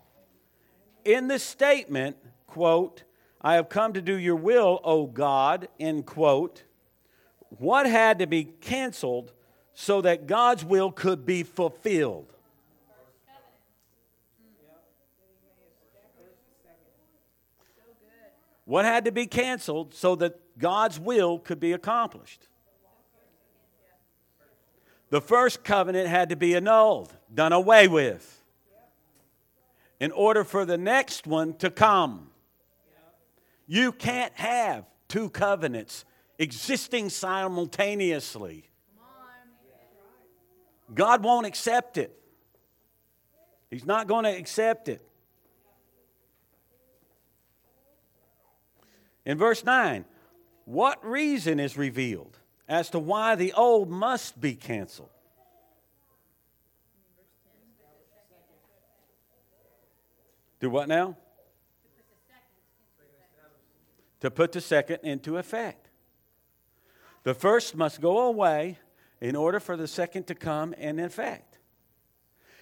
In 1.04 1.28
the 1.28 1.38
statement, 1.38 2.16
quote, 2.46 3.04
I 3.40 3.54
have 3.54 3.68
come 3.68 3.92
to 3.92 4.02
do 4.02 4.14
your 4.14 4.36
will, 4.36 4.80
O 4.84 5.06
God, 5.06 5.68
end 5.78 6.06
quote, 6.06 6.64
what 7.58 7.86
had 7.86 8.18
to 8.18 8.26
be 8.26 8.44
canceled 8.44 9.32
so 9.72 10.00
that 10.02 10.26
God's 10.26 10.64
will 10.64 10.90
could 10.90 11.24
be 11.24 11.42
fulfilled? 11.42 12.32
What 18.64 18.84
had 18.84 19.04
to 19.04 19.12
be 19.12 19.26
canceled 19.26 19.94
so 19.94 20.16
that 20.16 20.58
God's 20.58 20.98
will 20.98 21.38
could 21.38 21.60
be 21.60 21.72
accomplished? 21.72 22.48
The 25.16 25.22
first 25.22 25.64
covenant 25.64 26.08
had 26.08 26.28
to 26.28 26.36
be 26.36 26.54
annulled, 26.54 27.10
done 27.34 27.54
away 27.54 27.88
with, 27.88 28.44
in 29.98 30.12
order 30.12 30.44
for 30.44 30.66
the 30.66 30.76
next 30.76 31.26
one 31.26 31.54
to 31.54 31.70
come. 31.70 32.28
You 33.66 33.92
can't 33.92 34.34
have 34.34 34.84
two 35.08 35.30
covenants 35.30 36.04
existing 36.38 37.08
simultaneously. 37.08 38.68
God 40.94 41.24
won't 41.24 41.46
accept 41.46 41.96
it. 41.96 42.14
He's 43.70 43.86
not 43.86 44.08
going 44.08 44.24
to 44.24 44.36
accept 44.36 44.86
it. 44.86 45.00
In 49.24 49.38
verse 49.38 49.64
9, 49.64 50.04
what 50.66 51.02
reason 51.02 51.58
is 51.58 51.78
revealed 51.78 52.38
as 52.68 52.90
to 52.90 52.98
why 52.98 53.34
the 53.34 53.52
old 53.52 53.90
must 53.90 54.40
be 54.40 54.54
canceled? 54.54 55.10
Do 60.58 60.70
what 60.70 60.88
now? 60.88 61.16
To 64.20 64.30
put 64.30 64.52
the 64.52 64.60
second 64.60 65.00
into 65.02 65.36
effect. 65.36 65.90
The 67.22 67.34
first 67.34 67.76
must 67.76 68.00
go 68.00 68.20
away 68.20 68.78
in 69.20 69.36
order 69.36 69.60
for 69.60 69.76
the 69.76 69.86
second 69.86 70.26
to 70.28 70.34
come 70.34 70.72
in 70.74 70.98
effect. 70.98 71.58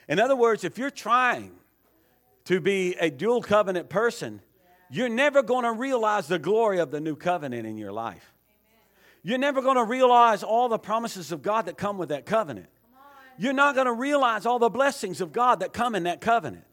In 0.08 0.18
other 0.18 0.36
words, 0.36 0.64
if 0.64 0.76
you're 0.76 0.90
trying 0.90 1.52
to 2.44 2.60
be 2.60 2.94
a 3.00 3.10
dual 3.10 3.40
covenant 3.40 3.88
person, 3.88 4.40
you're 4.90 5.08
never 5.08 5.42
going 5.42 5.64
to 5.64 5.72
realize 5.72 6.28
the 6.28 6.38
glory 6.38 6.78
of 6.78 6.90
the 6.90 7.00
new 7.00 7.16
covenant 7.16 7.66
in 7.66 7.78
your 7.78 7.92
life. 7.92 8.33
You're 9.24 9.38
never 9.38 9.62
going 9.62 9.76
to 9.76 9.84
realize 9.84 10.42
all 10.42 10.68
the 10.68 10.78
promises 10.78 11.32
of 11.32 11.42
God 11.42 11.66
that 11.66 11.78
come 11.78 11.96
with 11.96 12.10
that 12.10 12.26
covenant. 12.26 12.66
You're 13.38 13.54
not 13.54 13.74
going 13.74 13.87
to 13.87 13.92
realize 13.92 14.46
all 14.46 14.58
the 14.58 14.68
blessings 14.68 15.20
of 15.22 15.32
God 15.32 15.60
that 15.60 15.72
come 15.72 15.94
in 15.94 16.04
that 16.04 16.20
covenant. 16.20 16.64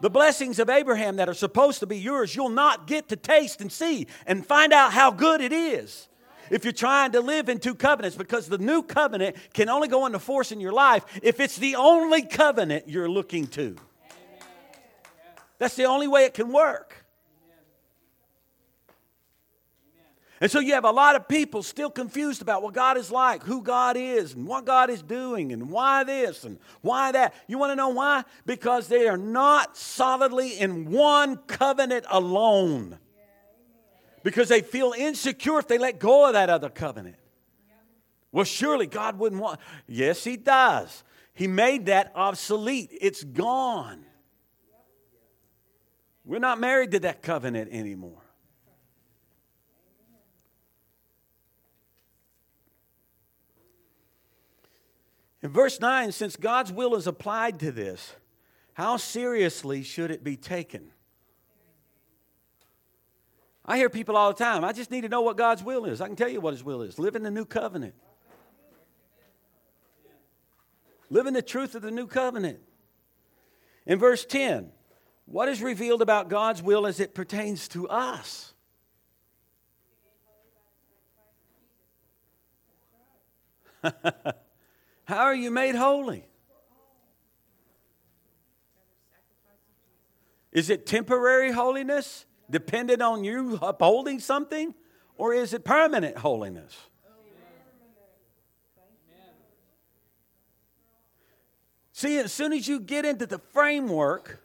The 0.00 0.10
blessings 0.10 0.58
of 0.58 0.68
Abraham 0.68 1.16
that 1.16 1.28
are 1.28 1.34
supposed 1.34 1.80
to 1.80 1.86
be 1.86 1.98
yours, 1.98 2.34
you'll 2.34 2.48
not 2.48 2.86
get 2.86 3.08
to 3.10 3.16
taste 3.16 3.60
and 3.60 3.70
see 3.70 4.08
and 4.26 4.44
find 4.44 4.72
out 4.72 4.92
how 4.92 5.12
good 5.12 5.40
it 5.40 5.52
is 5.52 6.08
if 6.50 6.64
you're 6.64 6.72
trying 6.72 7.12
to 7.12 7.20
live 7.20 7.48
in 7.48 7.58
two 7.58 7.76
covenants 7.76 8.16
because 8.16 8.48
the 8.48 8.58
new 8.58 8.82
covenant 8.82 9.36
can 9.54 9.68
only 9.68 9.86
go 9.88 10.06
into 10.06 10.18
force 10.18 10.50
in 10.50 10.60
your 10.60 10.72
life 10.72 11.04
if 11.22 11.38
it's 11.38 11.56
the 11.56 11.76
only 11.76 12.22
covenant 12.22 12.88
you're 12.88 13.08
looking 13.08 13.46
to. 13.46 13.76
That's 15.58 15.76
the 15.76 15.84
only 15.84 16.08
way 16.08 16.24
it 16.24 16.34
can 16.34 16.50
work. 16.52 16.99
And 20.40 20.50
so 20.50 20.58
you 20.58 20.72
have 20.72 20.86
a 20.86 20.90
lot 20.90 21.16
of 21.16 21.28
people 21.28 21.62
still 21.62 21.90
confused 21.90 22.40
about 22.40 22.62
what 22.62 22.72
God 22.72 22.96
is 22.96 23.10
like, 23.10 23.42
who 23.42 23.62
God 23.62 23.98
is, 23.98 24.32
and 24.32 24.46
what 24.46 24.64
God 24.64 24.88
is 24.88 25.02
doing, 25.02 25.52
and 25.52 25.70
why 25.70 26.02
this 26.02 26.44
and 26.44 26.58
why 26.80 27.12
that. 27.12 27.34
You 27.46 27.58
want 27.58 27.72
to 27.72 27.76
know 27.76 27.90
why? 27.90 28.24
Because 28.46 28.88
they 28.88 29.06
are 29.06 29.18
not 29.18 29.76
solidly 29.76 30.58
in 30.58 30.90
one 30.90 31.36
covenant 31.36 32.06
alone. 32.08 32.98
Because 34.22 34.48
they 34.48 34.62
feel 34.62 34.94
insecure 34.96 35.58
if 35.58 35.68
they 35.68 35.76
let 35.76 35.98
go 35.98 36.26
of 36.26 36.32
that 36.32 36.48
other 36.48 36.70
covenant. 36.70 37.16
Well, 38.32 38.44
surely 38.44 38.86
God 38.86 39.18
wouldn't 39.18 39.42
want. 39.42 39.60
Yes, 39.86 40.24
He 40.24 40.38
does. 40.38 41.04
He 41.34 41.48
made 41.48 41.86
that 41.86 42.12
obsolete, 42.14 42.96
it's 42.98 43.24
gone. 43.24 44.06
We're 46.24 46.38
not 46.38 46.60
married 46.60 46.92
to 46.92 47.00
that 47.00 47.22
covenant 47.22 47.72
anymore. 47.72 48.19
In 55.42 55.50
verse 55.50 55.80
9, 55.80 56.12
since 56.12 56.36
God's 56.36 56.70
will 56.72 56.94
is 56.94 57.06
applied 57.06 57.60
to 57.60 57.72
this, 57.72 58.14
how 58.74 58.96
seriously 58.98 59.82
should 59.82 60.10
it 60.10 60.22
be 60.22 60.36
taken? 60.36 60.90
I 63.64 63.76
hear 63.76 63.88
people 63.88 64.16
all 64.16 64.32
the 64.32 64.42
time, 64.42 64.64
I 64.64 64.72
just 64.72 64.90
need 64.90 65.02
to 65.02 65.08
know 65.08 65.22
what 65.22 65.36
God's 65.36 65.62
will 65.62 65.84
is. 65.84 66.00
I 66.00 66.06
can 66.06 66.16
tell 66.16 66.28
you 66.28 66.40
what 66.40 66.52
His 66.52 66.64
will 66.64 66.82
is. 66.82 66.98
Live 66.98 67.14
in 67.16 67.22
the 67.22 67.30
new 67.30 67.44
covenant. 67.44 67.94
Live 71.08 71.26
in 71.26 71.34
the 71.34 71.42
truth 71.42 71.74
of 71.74 71.82
the 71.82 71.90
new 71.90 72.06
covenant. 72.06 72.60
In 73.86 73.98
verse 73.98 74.24
10, 74.24 74.70
what 75.26 75.48
is 75.48 75.62
revealed 75.62 76.02
about 76.02 76.28
God's 76.28 76.62
will 76.62 76.86
as 76.86 77.00
it 77.00 77.14
pertains 77.14 77.66
to 77.68 77.88
us? 77.88 78.52
How 85.10 85.24
are 85.24 85.34
you 85.34 85.50
made 85.50 85.74
holy? 85.74 86.24
Is 90.52 90.70
it 90.70 90.86
temporary 90.86 91.50
holiness 91.50 92.26
dependent 92.48 93.02
on 93.02 93.24
you 93.24 93.58
upholding 93.60 94.20
something? 94.20 94.72
Or 95.16 95.34
is 95.34 95.52
it 95.52 95.64
permanent 95.64 96.16
holiness? 96.18 96.76
See, 101.92 102.16
as 102.18 102.32
soon 102.32 102.52
as 102.52 102.68
you 102.68 102.78
get 102.78 103.04
into 103.04 103.26
the 103.26 103.40
framework 103.40 104.40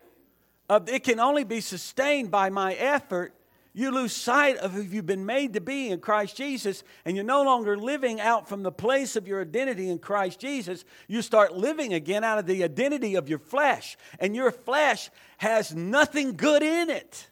of 0.68 0.90
it 0.90 1.04
can 1.04 1.20
only 1.20 1.44
be 1.44 1.62
sustained 1.62 2.32
by 2.32 2.50
my 2.50 2.74
effort, 2.74 3.36
you 3.76 3.92
lose 3.92 4.16
sight 4.16 4.56
of 4.58 4.72
who 4.72 4.82
you've 4.82 5.06
been 5.06 5.26
made 5.26 5.52
to 5.54 5.60
be 5.60 5.90
in 5.90 6.00
Christ 6.00 6.38
Jesus, 6.38 6.82
and 7.04 7.18
you're 7.18 7.26
no 7.26 7.44
longer 7.44 7.78
living 7.78 8.22
out 8.22 8.48
from 8.48 8.64
the 8.64 8.72
place 8.72 9.18
of 9.18 9.28
your 9.28 9.42
identity 9.42 9.90
in 9.90 10.00
Christ 10.00 10.40
Jesus. 10.40 10.86
You 11.10 11.22
start 11.22 11.58
living 11.58 11.94
again 11.94 12.24
out 12.24 12.40
of 12.40 12.46
the 12.46 12.64
identity 12.64 13.16
of 13.16 13.28
your 13.28 13.38
flesh, 13.38 13.98
and 14.18 14.34
your 14.34 14.50
flesh 14.52 15.10
has 15.40 15.76
nothing 15.76 16.38
good 16.38 16.64
in 16.64 16.90
it. 16.90 17.28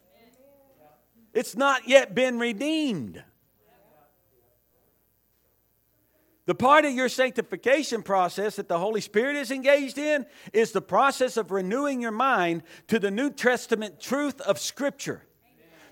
It's 1.34 1.56
not 1.56 1.88
yet 1.88 2.14
been 2.14 2.38
redeemed. 2.38 3.24
The 6.46 6.56
part 6.56 6.84
of 6.84 6.92
your 6.92 7.08
sanctification 7.08 8.04
process 8.04 8.58
that 8.58 8.68
the 8.68 8.80
Holy 8.80 9.00
Spirit 9.00 9.38
is 9.38 9.50
engaged 9.50 9.98
in 9.98 10.26
is 10.52 10.74
the 10.74 10.82
process 10.82 11.38
of 11.38 11.52
renewing 11.52 12.02
your 12.02 12.12
mind 12.12 12.64
to 12.90 13.00
the 13.00 13.12
New 13.12 13.30
Testament 13.30 14.02
truth 14.02 14.42
of 14.42 14.60
Scripture 14.60 15.24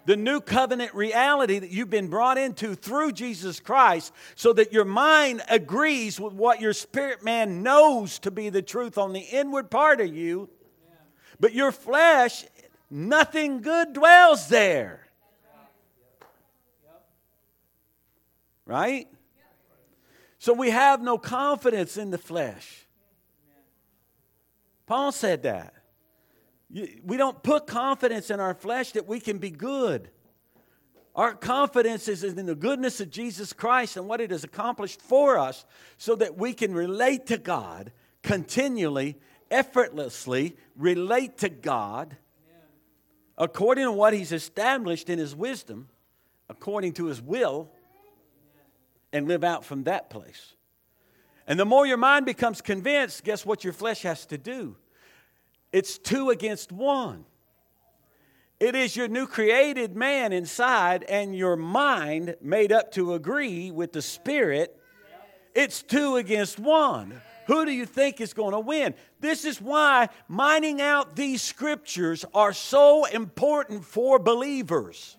the 0.06 0.16
new 0.16 0.42
covenant 0.42 0.94
reality 0.94 1.60
that 1.60 1.70
you've 1.70 1.90
been 1.90 2.08
brought 2.08 2.38
into 2.38 2.76
through 2.76 3.12
Jesus 3.12 3.60
Christ 3.60 4.14
so 4.36 4.54
that 4.54 4.74
your 4.74 4.86
mind 4.86 5.42
agrees 5.50 6.20
with 6.20 6.34
what 6.34 6.62
your 6.62 6.74
spirit 6.74 7.24
man 7.24 7.64
knows 7.64 8.20
to 8.20 8.32
be 8.32 8.50
the 8.50 8.62
truth 8.62 8.98
on 8.98 9.14
the 9.14 9.20
inward 9.20 9.70
part 9.70 10.02
of 10.02 10.16
you. 10.16 10.50
But 11.40 11.54
your 11.54 11.72
flesh, 11.72 12.46
nothing 12.90 13.62
good 13.62 13.94
dwells 13.94 14.48
there. 14.48 15.08
Right? 18.66 19.08
So 20.40 20.54
we 20.54 20.72
have 20.72 21.02
no 21.02 21.18
confidence 21.18 21.98
in 21.98 22.10
the 22.10 22.18
flesh. 22.18 22.88
Paul 24.88 25.12
said 25.12 25.44
that. 25.44 25.74
We 26.72 27.18
don't 27.18 27.42
put 27.44 27.68
confidence 27.68 28.30
in 28.30 28.40
our 28.40 28.54
flesh 28.54 28.92
that 28.92 29.08
we 29.08 29.20
can 29.20 29.38
be 29.38 29.50
good. 29.50 30.10
Our 31.16 31.34
confidence 31.34 32.08
is 32.08 32.24
in 32.24 32.46
the 32.46 32.56
goodness 32.56 33.02
of 33.02 33.10
Jesus 33.10 33.52
Christ 33.52 33.98
and 33.98 34.08
what 34.08 34.22
it 34.22 34.32
has 34.32 34.46
accomplished 34.46 35.02
for 35.02 35.38
us 35.38 35.66
so 35.98 36.16
that 36.16 36.38
we 36.38 36.54
can 36.54 36.74
relate 36.74 37.28
to 37.28 37.38
God 37.38 37.92
continually, 38.24 39.18
effortlessly, 39.50 40.56
relate 40.78 41.40
to 41.40 41.50
God 41.50 42.16
according 43.38 43.86
to 43.86 43.92
what 43.92 44.14
He's 44.14 44.32
established 44.32 45.10
in 45.10 45.20
His 45.20 45.36
wisdom, 45.36 45.90
according 46.48 46.94
to 46.94 47.08
His 47.08 47.22
will, 47.22 47.70
and 49.12 49.28
live 49.28 49.44
out 49.44 49.66
from 49.66 49.84
that 49.84 50.10
place. 50.10 50.54
And 51.48 51.60
the 51.60 51.66
more 51.66 51.86
your 51.86 51.98
mind 51.98 52.26
becomes 52.26 52.62
convinced, 52.62 53.24
guess 53.24 53.46
what 53.46 53.64
your 53.64 53.74
flesh 53.74 54.04
has 54.04 54.26
to 54.28 54.38
do? 54.38 54.78
It's 55.72 55.98
two 55.98 56.30
against 56.30 56.72
one. 56.72 57.26
It 58.60 58.76
is 58.76 58.96
your 58.96 59.08
new 59.08 59.26
created 59.26 59.96
man 59.96 60.34
inside 60.34 61.04
and 61.04 61.36
your 61.36 61.56
mind 61.56 62.36
made 62.42 62.72
up 62.72 62.92
to 62.92 63.16
agree 63.16 63.72
with 63.72 63.92
the 63.92 64.02
Spirit. 64.02 64.78
It's 65.56 65.82
two 65.82 66.18
against 66.18 66.60
one. 66.60 67.22
Who 67.48 67.66
do 67.66 67.72
you 67.72 67.86
think 67.86 68.22
is 68.22 68.34
going 68.34 68.52
to 68.52 68.60
win? 68.60 68.94
This 69.20 69.46
is 69.46 69.60
why 69.60 70.10
mining 70.28 70.82
out 70.82 71.16
these 71.16 71.42
scriptures 71.42 72.24
are 72.34 72.54
so 72.54 73.06
important 73.06 73.84
for 73.84 74.20
believers. 74.20 75.18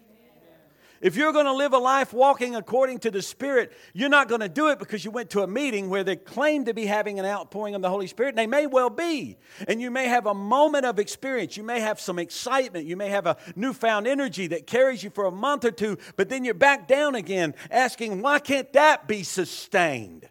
If 1.03 1.17
you're 1.17 1.33
going 1.33 1.47
to 1.47 1.53
live 1.53 1.73
a 1.73 1.79
life 1.79 2.13
walking 2.13 2.55
according 2.55 3.01
to 3.01 3.11
the 3.11 3.23
Spirit, 3.23 3.73
you're 3.93 4.09
not 4.09 4.29
going 4.29 4.41
to 4.41 4.49
do 4.49 4.69
it 4.69 4.79
because 4.79 5.05
you 5.05 5.11
went 5.11 5.31
to 5.31 5.43
a 5.43 5.49
meeting 5.49 5.91
where 5.91 6.05
they 6.05 6.15
claim 6.15 6.67
to 6.67 6.75
be 6.75 6.87
having 6.87 7.19
an 7.19 7.27
outpouring 7.27 7.75
of 7.75 7.83
the 7.83 7.91
Holy 7.91 8.07
Spirit, 8.07 8.31
and 8.31 8.39
they 8.39 8.47
may 8.47 8.69
well 8.69 8.89
be. 8.89 9.37
And 9.67 9.83
you 9.83 9.91
may 9.91 10.07
have 10.07 10.27
a 10.27 10.35
moment 10.35 10.87
of 10.87 11.01
experience. 11.01 11.57
You 11.57 11.65
may 11.65 11.81
have 11.81 11.99
some 11.99 12.21
excitement. 12.21 12.87
You 12.87 12.97
may 12.97 13.09
have 13.09 13.27
a 13.27 13.37
newfound 13.57 14.07
energy 14.07 14.47
that 14.47 14.69
carries 14.69 15.03
you 15.03 15.11
for 15.11 15.25
a 15.25 15.33
month 15.33 15.65
or 15.65 15.73
two, 15.73 15.99
but 16.15 16.29
then 16.29 16.45
you're 16.45 16.55
back 16.55 16.87
down 16.87 17.17
again 17.17 17.57
asking, 17.69 18.23
why 18.23 18.39
can't 18.39 18.73
that 18.75 19.09
be 19.09 19.25
sustained? 19.25 20.29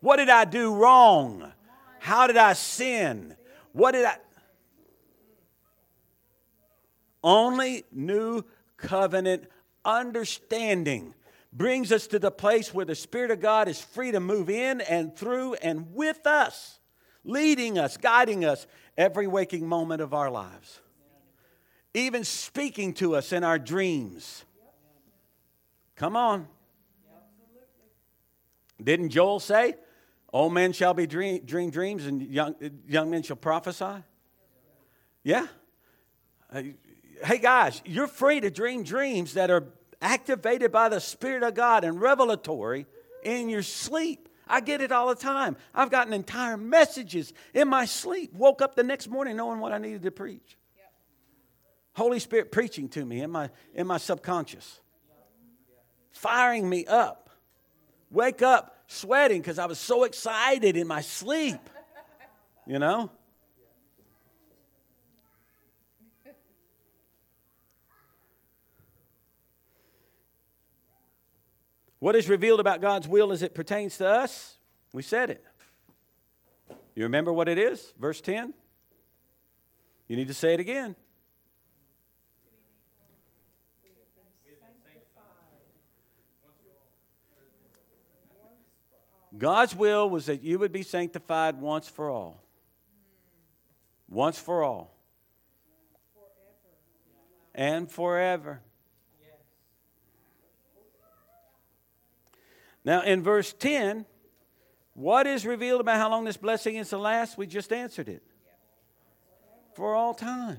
What 0.00 0.16
did 0.16 0.30
I 0.30 0.46
do 0.46 0.74
wrong? 0.74 1.52
How 1.98 2.26
did 2.26 2.38
I 2.38 2.54
sin? 2.54 3.36
What 3.72 3.92
did 3.92 4.06
I. 4.06 4.16
Only 7.22 7.84
new 7.92 8.44
covenant 8.78 9.44
understanding 9.84 11.14
brings 11.52 11.92
us 11.92 12.06
to 12.08 12.18
the 12.18 12.30
place 12.30 12.74
where 12.74 12.84
the 12.84 12.94
Spirit 12.94 13.30
of 13.30 13.40
God 13.40 13.68
is 13.68 13.80
free 13.80 14.12
to 14.12 14.20
move 14.20 14.50
in 14.50 14.80
and 14.82 15.16
through 15.16 15.54
and 15.54 15.94
with 15.94 16.26
us, 16.26 16.78
leading 17.24 17.78
us, 17.78 17.96
guiding 17.96 18.44
us 18.44 18.66
every 18.96 19.26
waking 19.26 19.66
moment 19.66 20.02
of 20.02 20.12
our 20.12 20.30
lives, 20.30 20.80
even 21.94 22.24
speaking 22.24 22.92
to 22.94 23.16
us 23.16 23.32
in 23.32 23.44
our 23.44 23.58
dreams. 23.58 24.44
Come 25.96 26.16
on. 26.16 26.46
Didn't 28.82 29.08
Joel 29.08 29.40
say, 29.40 29.74
Old 30.32 30.52
men 30.52 30.72
shall 30.72 30.92
be 30.94 31.06
dream, 31.06 31.44
dream 31.44 31.70
dreams 31.70 32.06
and 32.06 32.22
young, 32.22 32.54
young 32.86 33.10
men 33.10 33.22
shall 33.22 33.36
prophesy? 33.36 34.04
Yeah. 35.22 35.46
Hey 37.24 37.38
guys, 37.38 37.82
you're 37.84 38.06
free 38.06 38.40
to 38.40 38.50
dream 38.50 38.82
dreams 38.82 39.34
that 39.34 39.50
are 39.50 39.64
activated 40.00 40.70
by 40.70 40.88
the 40.88 41.00
Spirit 41.00 41.42
of 41.42 41.54
God 41.54 41.84
and 41.84 42.00
revelatory 42.00 42.86
in 43.22 43.48
your 43.48 43.62
sleep. 43.62 44.28
I 44.46 44.60
get 44.60 44.80
it 44.80 44.92
all 44.92 45.08
the 45.08 45.14
time. 45.14 45.56
I've 45.74 45.90
gotten 45.90 46.12
entire 46.12 46.56
messages 46.56 47.32
in 47.52 47.68
my 47.68 47.84
sleep. 47.84 48.32
Woke 48.32 48.62
up 48.62 48.74
the 48.76 48.82
next 48.82 49.08
morning 49.08 49.36
knowing 49.36 49.60
what 49.60 49.72
I 49.72 49.78
needed 49.78 50.02
to 50.02 50.10
preach. 50.10 50.56
Holy 51.94 52.20
Spirit 52.20 52.52
preaching 52.52 52.88
to 52.90 53.04
me 53.04 53.20
in 53.22 53.30
my, 53.30 53.50
in 53.74 53.86
my 53.86 53.98
subconscious, 53.98 54.80
firing 56.12 56.68
me 56.68 56.86
up. 56.86 57.30
Wake 58.10 58.40
up 58.40 58.76
sweating 58.86 59.40
because 59.40 59.58
I 59.58 59.66
was 59.66 59.78
so 59.78 60.04
excited 60.04 60.76
in 60.76 60.86
my 60.86 61.00
sleep. 61.00 61.60
You 62.66 62.78
know? 62.78 63.10
What 71.98 72.14
is 72.14 72.28
revealed 72.28 72.60
about 72.60 72.80
God's 72.80 73.08
will 73.08 73.32
as 73.32 73.42
it 73.42 73.54
pertains 73.54 73.98
to 73.98 74.08
us? 74.08 74.56
We 74.92 75.02
said 75.02 75.30
it. 75.30 75.44
You 76.94 77.04
remember 77.04 77.32
what 77.32 77.48
it 77.48 77.58
is? 77.58 77.92
Verse 77.98 78.20
10? 78.20 78.54
You 80.06 80.16
need 80.16 80.28
to 80.28 80.34
say 80.34 80.54
it 80.54 80.60
again. 80.60 80.96
God's 89.36 89.76
will 89.76 90.10
was 90.10 90.26
that 90.26 90.42
you 90.42 90.58
would 90.58 90.72
be 90.72 90.82
sanctified 90.82 91.60
once 91.60 91.88
for 91.88 92.10
all. 92.10 92.42
Once 94.08 94.38
for 94.38 94.64
all. 94.64 94.96
And 97.54 97.90
forever. 97.90 98.60
Now, 102.88 103.02
in 103.02 103.22
verse 103.22 103.52
10, 103.52 104.06
what 104.94 105.26
is 105.26 105.44
revealed 105.44 105.82
about 105.82 105.98
how 105.98 106.08
long 106.08 106.24
this 106.24 106.38
blessing 106.38 106.76
is 106.76 106.88
to 106.88 106.96
last? 106.96 107.36
We 107.36 107.46
just 107.46 107.70
answered 107.70 108.08
it. 108.08 108.22
For 109.74 109.94
all 109.94 110.14
time. 110.14 110.58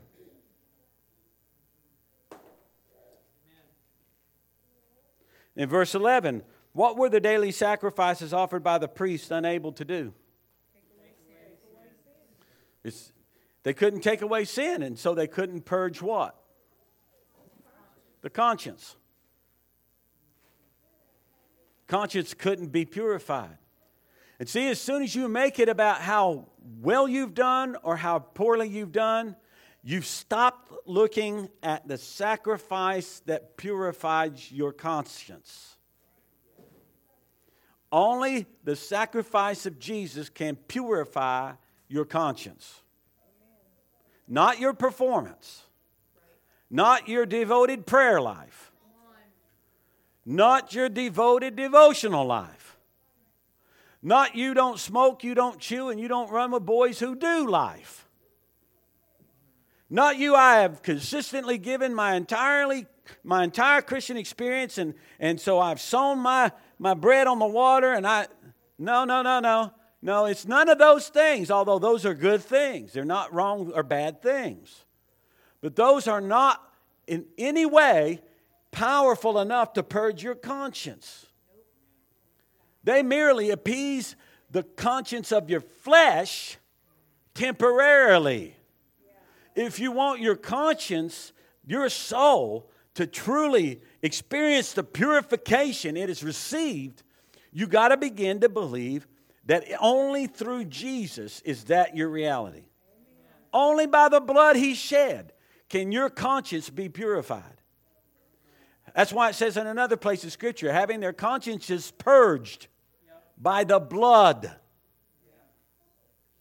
In 5.56 5.68
verse 5.68 5.96
11, 5.96 6.44
what 6.74 6.98
were 6.98 7.10
the 7.10 7.20
daily 7.20 7.50
sacrifices 7.52 8.32
offered 8.32 8.64
by 8.64 8.78
the 8.78 8.88
priests 8.88 9.32
unable 9.32 9.72
to 9.72 9.84
do? 9.84 10.14
It's, 12.84 13.12
they 13.64 13.74
couldn't 13.74 14.02
take 14.02 14.22
away 14.22 14.46
sin, 14.46 14.84
and 14.84 15.00
so 15.00 15.16
they 15.16 15.26
couldn't 15.26 15.66
purge 15.66 16.00
what? 16.00 16.36
The 18.22 18.30
conscience. 18.30 18.98
Conscience 21.90 22.36
couldn't 22.36 22.68
be 22.68 22.86
purified. 22.86 23.58
And 24.40 24.48
see, 24.48 24.70
as 24.70 24.80
soon 24.80 25.02
as 25.02 25.16
you 25.16 25.28
make 25.28 25.60
it 25.60 25.68
about 25.68 26.02
how 26.02 26.46
well 26.82 27.08
you've 27.08 27.34
done 27.34 27.76
or 27.82 27.98
how 27.98 28.20
poorly 28.20 28.70
you've 28.70 28.92
done, 28.92 29.36
you've 29.84 30.06
stopped 30.06 30.72
looking 30.86 31.50
at 31.64 31.88
the 31.88 31.98
sacrifice 31.98 33.22
that 33.26 33.58
purifies 33.58 34.52
your 34.52 34.72
conscience. 34.72 35.78
Only 37.92 38.46
the 38.64 38.76
sacrifice 38.76 39.66
of 39.66 39.80
Jesus 39.80 40.30
can 40.30 40.58
purify 40.58 41.54
your 41.88 42.06
conscience. 42.06 42.82
Not 44.28 44.60
your 44.60 44.74
performance, 44.74 45.64
not 46.70 47.10
your 47.10 47.26
devoted 47.26 47.88
prayer 47.88 48.22
life 48.22 48.69
not 50.26 50.74
your 50.74 50.90
devoted 50.90 51.56
devotional 51.56 52.26
life. 52.26 52.78
Not 54.02 54.36
you 54.36 54.54
don't 54.54 54.80
smoke, 54.80 55.24
you 55.24 55.36
don't 55.36 55.60
chew, 55.60 55.90
and 55.90 56.00
you 56.00 56.08
don't 56.08 56.32
run 56.32 56.52
with 56.52 56.66
boys 56.66 57.00
who 57.00 57.16
do 57.16 57.50
life. 57.50 58.08
Not 59.90 60.18
you, 60.18 60.36
I 60.36 60.60
have 60.60 60.82
consistently 60.82 61.58
given 61.58 61.94
my 61.94 62.16
entirely 62.16 62.86
my 63.24 63.44
entire 63.44 63.82
Christian 63.82 64.18
experience, 64.18 64.78
and, 64.78 64.94
and 65.20 65.42
so 65.42 65.60
I've 65.60 65.82
sown 65.82 66.20
my, 66.20 66.52
my 66.78 66.94
bread 66.94 67.26
on 67.26 67.40
the 67.40 67.48
water, 67.48 67.92
and 67.92 68.06
I 68.06 68.28
no, 68.80 69.04
no, 69.04 69.22
no, 69.22 69.40
no. 69.40 69.74
No, 70.02 70.26
it's 70.26 70.48
none 70.48 70.70
of 70.70 70.78
those 70.78 71.10
things, 71.10 71.52
although 71.52 71.78
those 71.78 72.06
are 72.06 72.14
good 72.14 72.42
things. 72.42 72.94
They're 72.94 73.04
not 73.04 73.34
wrong 73.34 73.74
or 73.76 73.84
bad 73.84 74.22
things. 74.22 74.86
But 75.60 75.76
those 75.76 76.08
are 76.08 76.22
not 76.22 76.64
in 77.06 77.26
any 77.38 77.66
way 77.66 78.22
powerful 78.72 79.40
enough 79.40 79.74
to 79.74 79.84
purge 79.84 80.24
your 80.24 80.36
conscience. 80.36 81.26
They 82.84 83.04
merely 83.04 83.50
appease 83.50 84.16
the 84.50 84.64
conscience 84.64 85.32
of 85.32 85.50
your 85.50 85.62
flesh 85.62 86.58
temporarily. 87.34 88.56
If 89.56 89.80
you 89.80 89.92
want 89.92 90.22
your 90.22 90.36
conscience, 90.36 91.34
your 91.66 91.90
soul, 91.90 92.72
to 92.96 93.06
truly 93.06 93.82
experience 94.02 94.74
the 94.74 94.84
purification 94.84 95.96
it 95.96 96.10
has 96.10 96.24
received, 96.24 97.04
you 97.52 97.68
got 97.68 97.90
to 97.90 97.98
begin 97.98 98.40
to 98.42 98.50
believe 98.50 99.08
that 99.46 99.66
only 99.80 100.28
through 100.28 100.66
Jesus 100.66 101.42
is 101.42 101.66
that 101.66 101.96
your 101.96 102.10
reality. 102.10 102.66
Only 103.52 103.88
by 103.88 104.10
the 104.10 104.20
blood 104.20 104.56
he 104.56 104.76
shed 104.76 105.34
can 105.70 105.92
your 105.92 106.10
conscience 106.10 106.70
be 106.70 106.90
purified. 106.90 107.59
That's 108.96 109.14
why 109.14 109.30
it 109.30 109.36
says 109.36 109.58
in 109.58 109.68
another 109.68 109.98
place 109.98 110.24
in 110.24 110.30
Scripture, 110.30 110.72
having 110.72 111.00
their 111.00 111.14
consciences 111.14 111.92
purged 111.92 112.68
by 113.38 113.64
the 113.64 113.80
blood. 113.80 114.52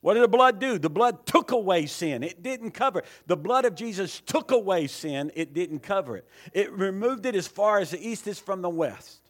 What 0.01 0.15
did 0.15 0.23
the 0.23 0.29
blood 0.29 0.61
do? 0.61 0.79
The 0.79 0.91
blood 0.91 1.27
took 1.27 1.51
away 1.51 1.87
sin. 1.87 2.23
It 2.23 2.43
didn't 2.43 2.71
cover 2.71 3.01
it. 3.01 3.07
The 3.27 3.37
blood 3.37 3.65
of 3.65 3.75
Jesus 3.75 4.21
took 4.21 4.53
away 4.53 4.87
sin. 4.87 5.33
It 5.35 5.53
didn't 5.53 5.81
cover 5.81 6.17
it. 6.17 6.29
It 6.53 6.73
removed 6.73 7.27
it 7.27 7.35
as 7.35 7.49
far 7.49 7.81
as 7.81 7.91
the 7.91 8.09
east 8.09 8.27
is 8.27 8.39
from 8.39 8.63
the 8.63 8.71
west. 8.71 9.21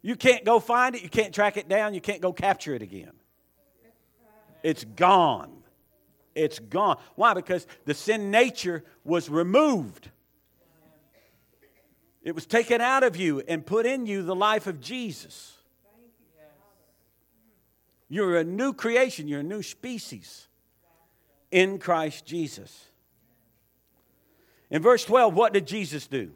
You 0.00 0.16
can't 0.16 0.44
go 0.44 0.60
find 0.60 0.94
it. 0.94 1.02
You 1.02 1.08
can't 1.08 1.34
track 1.34 1.56
it 1.56 1.68
down. 1.68 1.94
You 1.94 2.00
can't 2.00 2.20
go 2.20 2.32
capture 2.32 2.74
it 2.74 2.82
again. 2.82 3.12
It's 4.62 4.84
gone. 4.84 5.62
It's 6.34 6.58
gone. 6.58 6.98
Why? 7.16 7.34
Because 7.34 7.66
the 7.84 7.94
sin 7.94 8.30
nature 8.30 8.84
was 9.04 9.28
removed. 9.28 10.08
It 12.22 12.34
was 12.34 12.46
taken 12.46 12.80
out 12.80 13.02
of 13.02 13.16
you 13.16 13.42
and 13.48 13.66
put 13.66 13.84
in 13.84 14.06
you 14.06 14.22
the 14.22 14.34
life 14.34 14.66
of 14.66 14.80
Jesus. 14.80 15.56
You're 18.08 18.36
a 18.36 18.44
new 18.44 18.72
creation, 18.72 19.26
you're 19.26 19.40
a 19.40 19.44
new 19.44 19.62
species 19.62 20.46
in 21.50 21.78
Christ 21.78 22.26
Jesus. 22.26 22.88
In 24.70 24.82
verse 24.82 25.04
12, 25.04 25.34
what 25.34 25.52
did 25.52 25.66
Jesus 25.66 26.06
do? 26.06 26.30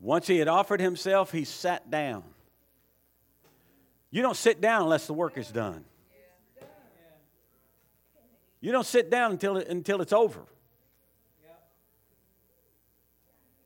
Once 0.00 0.26
he 0.26 0.38
had 0.38 0.48
offered 0.48 0.80
himself, 0.80 1.32
he 1.32 1.44
sat 1.44 1.90
down. 1.90 2.22
You 4.10 4.22
don't 4.22 4.36
sit 4.36 4.60
down 4.60 4.82
unless 4.82 5.06
the 5.06 5.12
work 5.12 5.36
is 5.36 5.48
done. 5.48 5.84
You 8.60 8.72
don't 8.72 8.86
sit 8.86 9.10
down 9.10 9.32
until, 9.32 9.56
until 9.56 10.00
it's 10.00 10.12
over. 10.12 10.40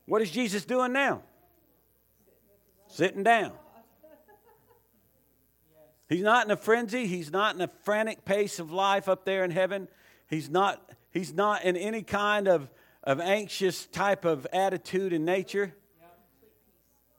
What 0.07 0.21
is 0.21 0.31
Jesus 0.31 0.65
doing 0.65 0.93
now? 0.93 1.23
Sitting 2.89 3.23
down. 3.23 3.53
He's 6.09 6.23
not 6.23 6.45
in 6.45 6.51
a 6.51 6.57
frenzy. 6.57 7.07
He's 7.07 7.33
not 7.33 7.55
in 7.55 7.63
a 7.63 7.71
frantic 7.85 8.27
pace 8.27 8.59
of 8.59 8.71
life 8.71 9.09
up 9.09 9.25
there 9.25 9.45
in 9.45 9.51
heaven. 9.51 9.89
He's 10.29 10.51
not, 10.51 10.91
he's 11.11 11.33
not 11.33 11.65
in 11.65 11.77
any 11.77 12.03
kind 12.03 12.49
of, 12.49 12.69
of 13.03 13.19
anxious 13.19 13.87
type 13.87 14.27
of 14.27 14.47
attitude 14.53 15.15
and 15.15 15.25
nature. 15.25 15.75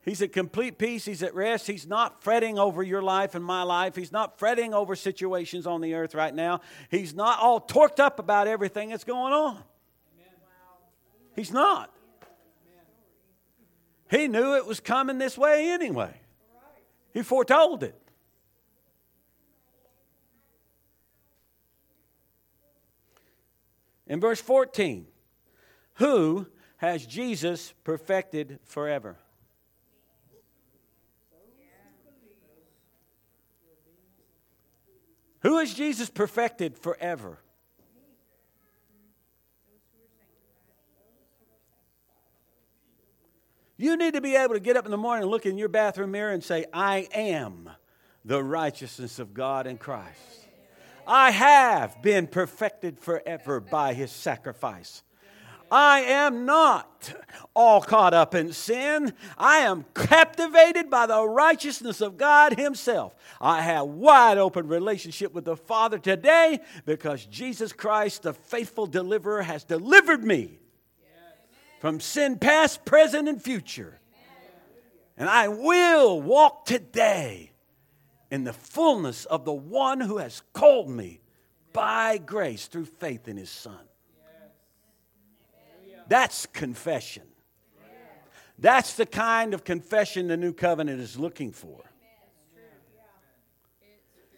He's 0.03 0.21
at 0.21 0.33
complete 0.33 0.77
peace. 0.77 1.05
He's 1.05 1.23
at 1.23 1.33
rest. 1.33 1.65
He's 1.65 1.87
not 1.87 2.21
fretting 2.21 2.59
over 2.59 2.83
your 2.83 3.01
life 3.01 3.35
and 3.35 3.43
my 3.43 3.63
life. 3.63 3.95
He's 3.95 4.11
not 4.11 4.37
fretting 4.37 4.73
over 4.73 4.95
situations 4.95 5.65
on 5.65 5.79
the 5.79 5.93
earth 5.93 6.13
right 6.13 6.33
now. 6.33 6.59
He's 6.91 7.13
not 7.13 7.39
all 7.39 7.61
torqued 7.61 8.01
up 8.01 8.19
about 8.19 8.47
everything 8.47 8.89
that's 8.89 9.05
going 9.05 9.33
on. 9.33 9.63
He's 11.35 11.51
not. 11.51 11.89
He 14.11 14.27
knew 14.27 14.55
it 14.55 14.65
was 14.65 14.79
coming 14.79 15.17
this 15.17 15.37
way 15.37 15.69
anyway. 15.71 16.13
He 17.13 17.21
foretold 17.23 17.83
it. 17.83 17.95
In 24.05 24.19
verse 24.19 24.41
14, 24.41 25.07
who 25.95 26.47
has 26.77 27.05
Jesus 27.05 27.73
perfected 27.85 28.59
forever? 28.65 29.17
Who 35.43 35.59
has 35.59 35.73
Jesus 35.73 36.09
perfected 36.09 36.77
forever? 36.77 37.37
You 43.75 43.97
need 43.97 44.13
to 44.13 44.21
be 44.21 44.35
able 44.35 44.53
to 44.53 44.61
get 44.61 44.77
up 44.77 44.85
in 44.85 44.91
the 44.91 44.97
morning 44.97 45.27
look 45.27 45.45
in 45.45 45.57
your 45.57 45.67
bathroom 45.67 46.11
mirror 46.11 46.31
and 46.31 46.43
say, 46.43 46.65
I 46.71 47.09
am 47.13 47.69
the 48.23 48.41
righteousness 48.41 49.19
of 49.19 49.33
God 49.33 49.67
in 49.67 49.77
Christ. 49.77 50.47
I 51.05 51.31
have 51.31 52.01
been 52.01 52.27
perfected 52.27 52.97
forever 52.97 53.59
by 53.59 53.93
his 53.93 54.11
sacrifice. 54.11 55.03
I 55.73 56.01
am 56.01 56.45
not 56.45 57.11
all 57.55 57.81
caught 57.81 58.13
up 58.13 58.35
in 58.35 58.53
sin. 58.53 59.11
I 59.39 59.57
am 59.61 59.85
captivated 59.95 60.87
by 60.91 61.07
the 61.07 61.27
righteousness 61.27 61.99
of 61.99 62.15
God 62.15 62.59
Himself. 62.59 63.15
I 63.41 63.63
have 63.63 63.87
wide 63.87 64.37
open 64.37 64.67
relationship 64.67 65.33
with 65.33 65.45
the 65.45 65.57
Father 65.57 65.97
today 65.97 66.59
because 66.85 67.25
Jesus 67.25 67.73
Christ, 67.73 68.21
the 68.21 68.33
faithful 68.33 68.85
deliverer, 68.85 69.41
has 69.41 69.63
delivered 69.63 70.23
me 70.23 70.59
from 71.79 71.99
sin 71.99 72.37
past, 72.37 72.85
present, 72.85 73.27
and 73.27 73.41
future. 73.41 73.99
And 75.17 75.27
I 75.27 75.47
will 75.47 76.21
walk 76.21 76.65
today 76.65 77.51
in 78.29 78.43
the 78.43 78.53
fullness 78.53 79.25
of 79.25 79.43
the 79.43 79.53
one 79.53 80.01
who 80.01 80.19
has 80.19 80.43
called 80.53 80.91
me 80.91 81.21
by 81.73 82.19
grace 82.19 82.67
through 82.67 82.85
faith 82.85 83.27
in 83.27 83.37
His 83.37 83.49
Son. 83.49 83.79
That's 86.07 86.45
confession. 86.47 87.23
That's 88.59 88.93
the 88.93 89.05
kind 89.05 89.53
of 89.53 89.63
confession 89.63 90.27
the 90.27 90.37
new 90.37 90.53
covenant 90.53 91.01
is 91.01 91.17
looking 91.17 91.51
for. 91.51 91.81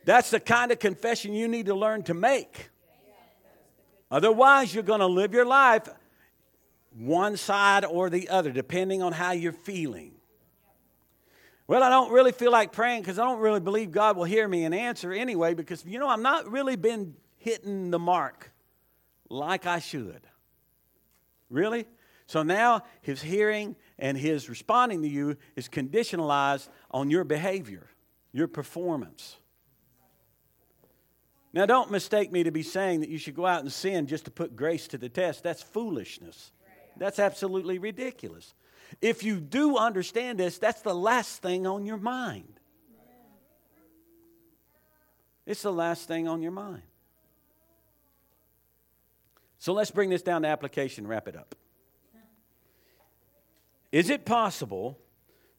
That's 0.05 0.29
the 0.29 0.39
kind 0.39 0.71
of 0.71 0.79
confession 0.79 1.33
you 1.33 1.47
need 1.47 1.65
to 1.65 1.75
learn 1.75 2.03
to 2.03 2.13
make. 2.13 2.69
Otherwise, 4.11 4.73
you're 4.73 4.83
going 4.83 4.99
to 4.99 5.07
live 5.07 5.33
your 5.33 5.45
life 5.45 5.89
one 6.97 7.35
side 7.35 7.83
or 7.83 8.09
the 8.09 8.29
other, 8.29 8.51
depending 8.51 9.01
on 9.01 9.11
how 9.11 9.31
you're 9.31 9.51
feeling. 9.51 10.13
Well, 11.67 11.81
I 11.81 11.89
don't 11.89 12.11
really 12.11 12.31
feel 12.31 12.51
like 12.51 12.71
praying 12.71 13.01
because 13.01 13.17
I 13.17 13.23
don't 13.23 13.39
really 13.39 13.59
believe 13.59 13.91
God 13.91 14.15
will 14.15 14.23
hear 14.23 14.47
me 14.47 14.65
and 14.65 14.73
answer 14.73 15.11
anyway 15.11 15.55
because, 15.55 15.83
you 15.83 15.97
know, 15.97 16.07
I'm 16.07 16.21
not 16.21 16.49
really 16.49 16.75
been 16.75 17.15
hitting 17.37 17.89
the 17.89 17.99
mark 17.99 18.51
like 19.29 19.65
I 19.65 19.79
should. 19.79 20.21
Really? 21.49 21.85
So 22.27 22.43
now 22.43 22.83
his 23.01 23.21
hearing 23.21 23.75
and 23.99 24.17
his 24.17 24.49
responding 24.49 25.01
to 25.03 25.07
you 25.07 25.37
is 25.55 25.69
conditionalized 25.69 26.69
on 26.91 27.09
your 27.09 27.23
behavior, 27.23 27.87
your 28.31 28.47
performance. 28.47 29.37
Now, 31.53 31.65
don't 31.65 31.89
mistake 31.89 32.33
me 32.33 32.43
to 32.43 32.51
be 32.51 32.63
saying 32.63 32.99
that 32.99 33.07
you 33.07 33.17
should 33.17 33.35
go 33.35 33.45
out 33.45 33.61
and 33.61 33.71
sin 33.71 34.07
just 34.07 34.25
to 34.25 34.31
put 34.31 34.57
grace 34.57 34.89
to 34.89 34.97
the 34.97 35.07
test. 35.07 35.41
That's 35.41 35.63
foolishness. 35.63 36.51
That's 36.97 37.17
absolutely 37.17 37.77
ridiculous. 37.77 38.53
If 39.01 39.23
you 39.23 39.39
do 39.39 39.77
understand 39.77 40.39
this, 40.39 40.57
that's 40.57 40.81
the 40.81 40.93
last 40.93 41.41
thing 41.41 41.65
on 41.65 41.85
your 41.85 41.97
mind. 41.97 42.59
It's 45.45 45.61
the 45.61 45.71
last 45.71 46.07
thing 46.07 46.27
on 46.27 46.41
your 46.41 46.51
mind. 46.51 46.83
So 49.65 49.73
let's 49.73 49.89
bring 49.89 50.11
this 50.11 50.21
down 50.21 50.43
to 50.43 50.47
application, 50.47 51.07
wrap 51.07 51.27
it 51.27 51.35
up. 51.35 51.55
Is 53.91 54.11
it 54.11 54.23
possible 54.23 54.99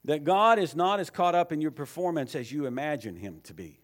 that 0.04 0.22
God 0.22 0.61
is 0.61 0.76
not 0.76 1.00
as 1.00 1.11
caught 1.11 1.34
up 1.34 1.50
in 1.50 1.61
your 1.61 1.72
performance 1.72 2.36
as 2.36 2.52
you 2.52 2.66
imagine 2.66 3.16
Him 3.16 3.40
to 3.42 3.52
be? 3.52 3.80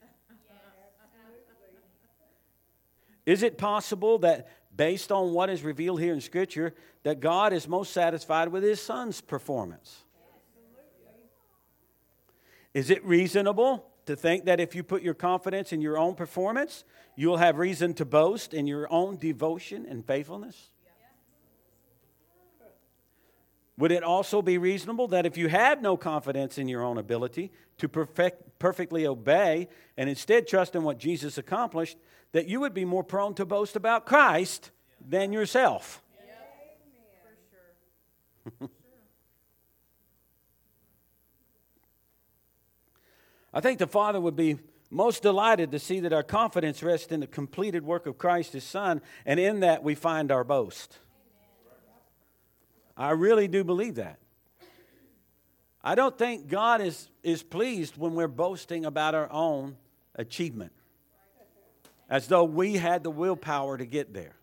Is 3.27 3.43
it 3.43 3.59
possible 3.59 4.19
that, 4.19 4.49
based 4.77 5.11
on 5.11 5.33
what 5.33 5.51
is 5.51 5.65
revealed 5.65 5.99
here 5.99 6.15
in 6.15 6.21
Scripture, 6.21 6.73
that 7.03 7.19
God 7.19 7.53
is 7.53 7.67
most 7.67 7.93
satisfied 7.93 8.47
with 8.47 8.63
His 8.63 8.81
Son's 8.81 9.21
performance? 9.21 10.05
Is 12.75 12.91
it 12.91 13.05
reasonable 13.05 13.92
to 14.07 14.17
think 14.17 14.45
that 14.47 14.61
if 14.61 14.75
you 14.75 14.83
put 14.83 15.03
your 15.03 15.15
confidence 15.15 15.73
in 15.73 15.81
your 15.81 15.97
own 15.97 16.15
performance, 16.15 16.85
you'll 17.17 17.37
have 17.37 17.59
reason 17.59 17.95
to 17.95 18.05
boast 18.05 18.53
in 18.53 18.67
your 18.67 18.93
own 18.93 19.17
devotion 19.17 19.87
and 19.89 20.05
faithfulness? 20.05 20.71
Would 23.79 23.91
it 23.91 24.03
also 24.03 24.43
be 24.43 24.59
reasonable 24.59 25.09
that 25.09 25.25
if 25.25 25.37
you 25.37 25.49
had 25.49 25.83
no 25.83 25.97
confidence 25.97 26.59
in 26.59 26.69
your 26.69 26.83
own 26.83 26.99
ability 26.99 27.51
to 27.79 27.89
perfect, 27.89 28.59
perfectly 28.59 29.07
obey 29.07 29.69
and 29.97 30.11
instead 30.11 30.47
trust 30.47 30.77
in 30.77 30.83
what 30.83 30.99
Jesus 30.99 31.39
accomplished, 31.39 31.97
that 32.33 32.47
you 32.47 32.61
would 32.61 32.75
be 32.75 32.85
more 32.85 33.03
prone 33.03 33.35
to 33.35 33.47
boast 33.47 33.75
about 33.75 34.05
Christ 34.05 34.71
than 35.01 35.33
yourself? 35.33 36.03
I 43.53 43.61
think 43.61 43.79
the 43.79 43.87
Father 43.87 44.21
would 44.21 44.37
be 44.37 44.59
most 44.91 45.23
delighted 45.23 45.73
to 45.73 45.79
see 45.79 46.01
that 46.01 46.13
our 46.13 46.23
confidence 46.23 46.83
rests 46.83 47.13
in 47.13 47.21
the 47.21 47.27
completed 47.27 47.85
work 47.85 48.07
of 48.07 48.19
Christ, 48.19 48.53
His 48.53 48.65
Son, 48.65 49.01
and 49.25 49.41
in 49.41 49.61
that 49.61 49.83
we 49.83 49.95
find 49.95 50.31
our 50.31 50.45
boast. 50.45 50.99
I 52.97 53.11
really 53.11 53.49
do 53.49 53.65
believe 53.65 53.95
that. 53.97 54.19
I 55.83 55.95
don't 55.95 56.17
think 56.17 56.47
God 56.47 56.81
is, 56.81 57.09
is 57.23 57.43
pleased 57.43 57.97
when 57.97 58.15
we're 58.15 58.29
boasting 58.29 58.85
about 58.85 59.15
our 59.15 59.31
own 59.33 59.77
achievement, 60.15 60.73
as 62.09 62.29
though 62.29 62.45
we 62.45 62.75
had 62.75 63.03
the 63.03 63.11
willpower 63.11 63.79
to 63.79 63.87
get 63.87 64.15
there. 64.15 64.37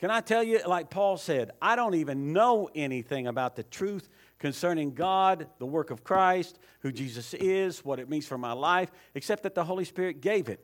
Can 0.00 0.10
I 0.10 0.20
tell 0.20 0.42
you, 0.42 0.60
like 0.66 0.90
Paul 0.90 1.16
said, 1.16 1.52
I 1.62 1.76
don't 1.76 1.94
even 1.94 2.32
know 2.32 2.68
anything 2.74 3.28
about 3.28 3.54
the 3.54 3.62
truth 3.62 4.08
concerning 4.42 4.92
God, 4.92 5.46
the 5.60 5.66
work 5.66 5.92
of 5.92 6.02
Christ, 6.02 6.58
who 6.80 6.90
Jesus 6.90 7.32
is, 7.32 7.84
what 7.84 8.00
it 8.00 8.10
means 8.10 8.26
for 8.26 8.36
my 8.36 8.52
life, 8.52 8.90
except 9.14 9.44
that 9.44 9.54
the 9.54 9.62
Holy 9.62 9.84
Spirit 9.84 10.20
gave 10.20 10.48
it. 10.48 10.58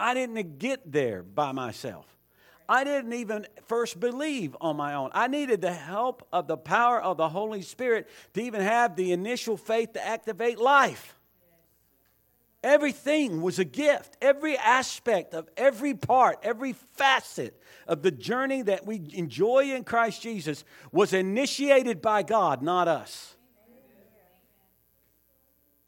I 0.00 0.14
didn't 0.14 0.58
get 0.58 0.90
there 0.90 1.22
by 1.22 1.52
myself. 1.52 2.06
I 2.68 2.82
didn't 2.82 3.12
even 3.12 3.46
first 3.66 4.00
believe 4.00 4.56
on 4.60 4.76
my 4.76 4.94
own. 4.94 5.10
I 5.14 5.28
needed 5.28 5.60
the 5.60 5.72
help 5.72 6.26
of 6.32 6.48
the 6.48 6.56
power 6.56 7.00
of 7.00 7.18
the 7.18 7.28
Holy 7.28 7.62
Spirit 7.62 8.08
to 8.32 8.42
even 8.42 8.62
have 8.62 8.96
the 8.96 9.12
initial 9.12 9.56
faith 9.56 9.92
to 9.92 10.04
activate 10.04 10.58
life. 10.58 11.14
Everything 12.64 13.42
was 13.42 13.58
a 13.58 13.64
gift. 13.64 14.16
Every 14.22 14.56
aspect 14.56 15.34
of 15.34 15.50
every 15.54 15.92
part, 15.92 16.38
every 16.42 16.72
facet 16.72 17.60
of 17.86 18.00
the 18.00 18.10
journey 18.10 18.62
that 18.62 18.86
we 18.86 19.02
enjoy 19.12 19.74
in 19.74 19.84
Christ 19.84 20.22
Jesus 20.22 20.64
was 20.90 21.12
initiated 21.12 22.00
by 22.00 22.22
God, 22.22 22.62
not 22.62 22.88
us. 22.88 23.36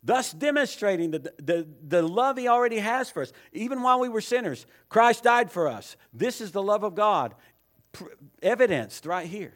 Thus, 0.03 0.33
demonstrating 0.33 1.13
the, 1.13 1.33
the, 1.39 1.67
the 1.83 2.03
love 2.03 2.37
He 2.37 2.47
already 2.47 2.79
has 2.79 3.09
for 3.09 3.23
us. 3.23 3.33
Even 3.55 3.81
while 3.81 3.99
we 3.99 4.11
were 4.11 4.21
sinners, 4.21 4.67
Christ 4.91 5.25
died 5.25 5.51
for 5.51 5.69
us. 5.69 5.97
This 6.13 6.43
is 6.43 6.53
the 6.53 6.63
love 6.63 6.85
of 6.85 6.95
God, 6.95 7.35
evidenced 8.43 9.07
right 9.07 9.27
here. 9.27 9.55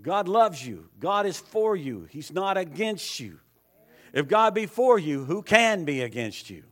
God 0.00 0.28
loves 0.28 0.64
you, 0.64 0.90
God 1.00 1.26
is 1.26 1.38
for 1.38 1.74
you, 1.74 2.06
He's 2.08 2.32
not 2.32 2.56
against 2.56 3.18
you. 3.18 3.40
If 4.12 4.28
God 4.28 4.54
be 4.54 4.66
for 4.66 4.98
you, 4.98 5.24
who 5.24 5.42
can 5.42 5.84
be 5.84 6.02
against 6.02 6.50
you? 6.50 6.64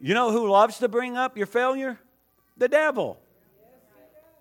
You 0.00 0.14
know 0.14 0.30
who 0.30 0.48
loves 0.48 0.78
to 0.78 0.88
bring 0.88 1.16
up 1.16 1.36
your 1.36 1.46
failure? 1.46 1.98
The 2.56 2.68
devil. 2.68 3.20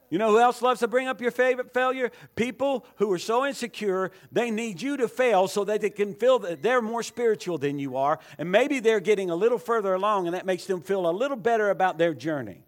You 0.10 0.18
know 0.18 0.32
who 0.32 0.40
else 0.40 0.62
loves 0.62 0.80
to 0.80 0.88
bring 0.88 1.08
up 1.08 1.22
your 1.22 1.30
favorite 1.30 1.72
failure? 1.72 2.12
People 2.36 2.86
who 2.96 3.12
are 3.12 3.20
so 3.20 3.46
insecure, 3.46 4.12
they 4.32 4.50
need 4.50 4.82
you 4.82 4.98
to 4.98 5.08
fail 5.08 5.48
so 5.48 5.64
that 5.66 5.82
they 5.82 5.92
can 5.92 6.16
feel 6.16 6.40
that 6.40 6.64
they're 6.64 6.82
more 6.82 7.04
spiritual 7.04 7.60
than 7.60 7.78
you 7.78 7.96
are. 7.96 8.20
And 8.40 8.52
maybe 8.52 8.80
they're 8.80 9.00
getting 9.00 9.30
a 9.30 9.36
little 9.36 9.60
further 9.60 9.94
along, 9.94 10.26
and 10.26 10.34
that 10.34 10.48
makes 10.48 10.66
them 10.66 10.82
feel 10.82 11.08
a 11.08 11.12
little 11.12 11.38
better 11.38 11.70
about 11.70 12.00
their 12.00 12.16
journey. 12.16 12.64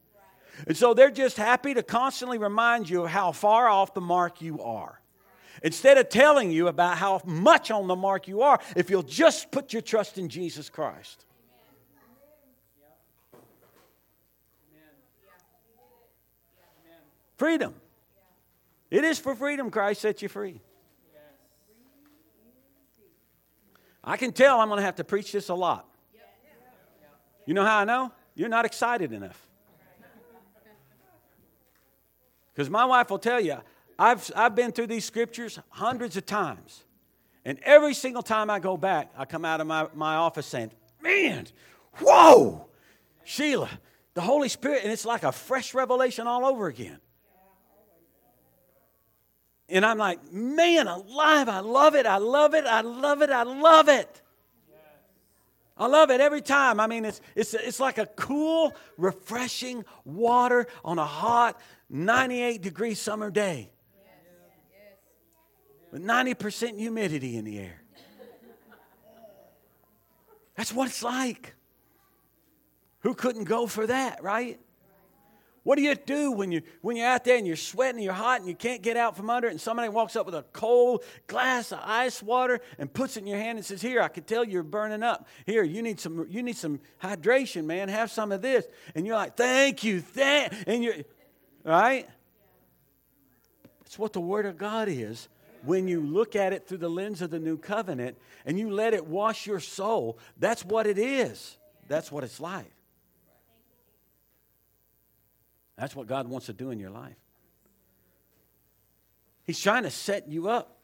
And 0.68 0.78
so 0.78 0.94
they're 0.94 1.10
just 1.10 1.38
happy 1.38 1.74
to 1.74 1.82
constantly 1.82 2.38
remind 2.38 2.88
you 2.88 3.06
of 3.06 3.10
how 3.10 3.32
far 3.32 3.68
off 3.68 3.96
the 3.96 4.02
mark 4.02 4.42
you 4.42 4.62
are. 4.62 5.01
Instead 5.64 5.98
of 5.98 6.10
telling 6.10 6.52
you 6.52 6.68
about 6.68 6.98
how 6.98 7.22
much 7.26 7.72
on 7.72 7.88
the 7.88 7.96
mark 7.96 8.28
you 8.28 8.42
are, 8.42 8.60
if 8.76 8.90
you'll 8.90 9.04
just 9.04 9.52
put 9.52 9.74
your 9.74 9.82
trust 9.82 10.18
in 10.18 10.30
Jesus 10.30 10.70
Christ. 10.70 11.26
Freedom. 17.36 17.74
It 18.92 19.04
is 19.04 19.18
for 19.18 19.34
freedom 19.34 19.72
Christ 19.72 20.02
set 20.02 20.22
you 20.22 20.30
free. 20.30 20.62
I 24.04 24.18
can 24.18 24.32
tell 24.32 24.60
I'm 24.60 24.68
going 24.68 24.78
to 24.80 24.86
have 24.86 24.96
to 24.96 25.04
preach 25.04 25.32
this 25.32 25.50
a 25.50 25.56
lot. 25.56 25.88
You 27.46 27.54
know 27.54 27.66
how 27.66 27.80
I 27.80 27.84
know? 27.84 28.12
You're 28.36 28.50
not 28.50 28.66
excited 28.66 29.12
enough. 29.12 29.48
Because 32.54 32.70
my 32.70 32.86
wife 32.86 33.10
will 33.10 33.20
tell 33.20 33.40
you, 33.40 33.58
I've, 33.98 34.30
I've 34.36 34.56
been 34.56 34.72
through 34.72 34.88
these 34.88 35.06
scriptures 35.06 35.60
hundreds 35.70 36.18
of 36.18 36.26
times. 36.26 36.84
And 37.46 37.60
every 37.64 37.94
single 37.94 38.22
time 38.22 38.50
I 38.50 38.60
go 38.60 38.78
back, 38.78 39.12
I 39.18 39.26
come 39.26 39.46
out 39.46 39.62
of 39.62 39.68
my, 39.68 39.88
my 39.94 40.16
office 40.16 40.46
saying, 40.46 40.72
Man, 41.02 41.48
whoa, 42.00 42.68
Sheila, 43.24 43.70
the 44.14 44.22
Holy 44.22 44.50
Spirit, 44.50 44.84
and 44.84 44.92
it's 44.92 45.06
like 45.06 45.24
a 45.24 45.32
fresh 45.32 45.74
revelation 45.74 46.28
all 46.28 46.46
over 46.46 46.68
again. 46.68 47.00
And 49.70 49.86
I'm 49.86 49.98
like, 49.98 50.32
man, 50.32 50.88
alive, 50.88 51.48
I 51.48 51.60
love 51.62 51.96
it, 51.96 52.06
I 52.06 52.18
love 52.18 52.54
it, 52.54 52.66
I 52.66 52.82
love 52.82 53.22
it, 53.22 53.30
I 53.30 53.44
love 53.44 53.88
it. 53.88 54.22
I 55.78 55.88
love 55.88 56.12
it 56.12 56.22
every 56.22 56.42
time. 56.42 56.80
I 56.80 56.86
mean, 56.86 57.06
it's, 57.06 57.22
it's, 57.34 57.54
it's 57.54 57.80
like 57.80 57.98
a 57.98 58.06
cool, 58.06 58.76
refreshing 58.98 59.86
water 60.04 60.68
on 60.84 61.00
a 61.00 61.06
hot 61.06 61.60
98 61.90 62.62
degree 62.62 62.94
summer 62.94 63.32
day 63.32 63.72
with 65.92 66.04
90% 66.04 66.78
humidity 66.78 67.38
in 67.38 67.46
the 67.46 67.60
air. 67.60 67.82
That's 70.56 70.74
what 70.74 70.88
it's 70.88 71.04
like. 71.04 71.56
Who 73.00 73.14
couldn't 73.14 73.46
go 73.46 73.68
for 73.68 73.88
that, 73.88 74.24
right? 74.24 74.60
What 75.64 75.76
do 75.76 75.84
you 75.84 75.94
do 75.94 76.32
when, 76.32 76.52
you, 76.52 76.64
when 76.82 76.96
you're 76.96 77.08
out 77.08 77.24
there 77.24 77.38
and 77.38 77.46
you're 77.46 77.56
sweating, 77.56 77.98
and 77.98 78.04
you're 78.04 78.14
hot, 78.14 78.40
and 78.40 78.50
you 78.50 78.56
can't 78.56 78.82
get 78.82 78.98
out 78.98 79.16
from 79.16 79.30
under 79.30 79.48
it, 79.48 79.52
and 79.52 79.62
somebody 79.62 79.90
walks 79.90 80.16
up 80.16 80.26
with 80.26 80.34
a 80.34 80.44
cold 80.54 81.04
glass 81.28 81.72
of 81.72 81.80
ice 81.84 82.22
water 82.24 82.60
and 82.80 82.92
puts 82.92 83.16
it 83.16 83.22
in 83.22 83.28
your 83.28 83.38
hand 83.38 83.60
and 83.60 83.66
says, 83.66 83.82
Here, 83.82 84.02
I 84.02 84.08
can 84.08 84.24
tell 84.24 84.44
you're 84.44 84.64
burning 84.64 85.04
up. 85.04 85.28
Here, 85.46 85.64
you 85.64 85.84
need 85.84 86.00
some, 86.00 86.26
you 86.30 86.42
need 86.42 86.58
some 86.58 86.80
hydration, 87.02 87.66
man. 87.66 87.90
Have 87.90 88.10
some 88.10 88.32
of 88.32 88.42
this. 88.42 88.66
And 88.96 89.06
you're 89.06 89.16
like, 89.16 89.38
Thank 89.38 89.84
you, 89.84 90.02
thank 90.02 90.54
and 90.66 90.84
you're 90.84 90.96
right? 91.64 92.10
It's 93.86 94.00
what 94.00 94.14
the 94.14 94.22
Word 94.22 94.48
of 94.48 94.58
God 94.58 94.88
is 94.88 95.28
when 95.64 95.88
you 95.88 96.02
look 96.02 96.36
at 96.36 96.54
it 96.54 96.68
through 96.68 96.80
the 96.80 96.90
lens 96.90 97.22
of 97.22 97.30
the 97.30 97.40
new 97.40 97.58
covenant 97.58 98.18
and 98.46 98.60
you 98.60 98.72
let 98.72 98.94
it 98.94 99.06
wash 99.06 99.46
your 99.46 99.60
soul. 99.60 100.18
That's 100.38 100.66
what 100.66 100.88
it 100.88 100.98
is. 100.98 101.58
That's 101.88 102.12
what 102.12 102.24
it's 102.24 102.40
like. 102.40 102.72
That's 105.78 105.96
what 105.96 106.08
God 106.08 106.28
wants 106.28 106.46
to 106.46 106.54
do 106.54 106.72
in 106.72 106.80
your 106.80 106.92
life. 106.92 107.16
He's 109.44 109.60
trying 109.60 109.84
to 109.84 109.92
set 109.92 110.28
you 110.30 110.48
up 110.50 110.78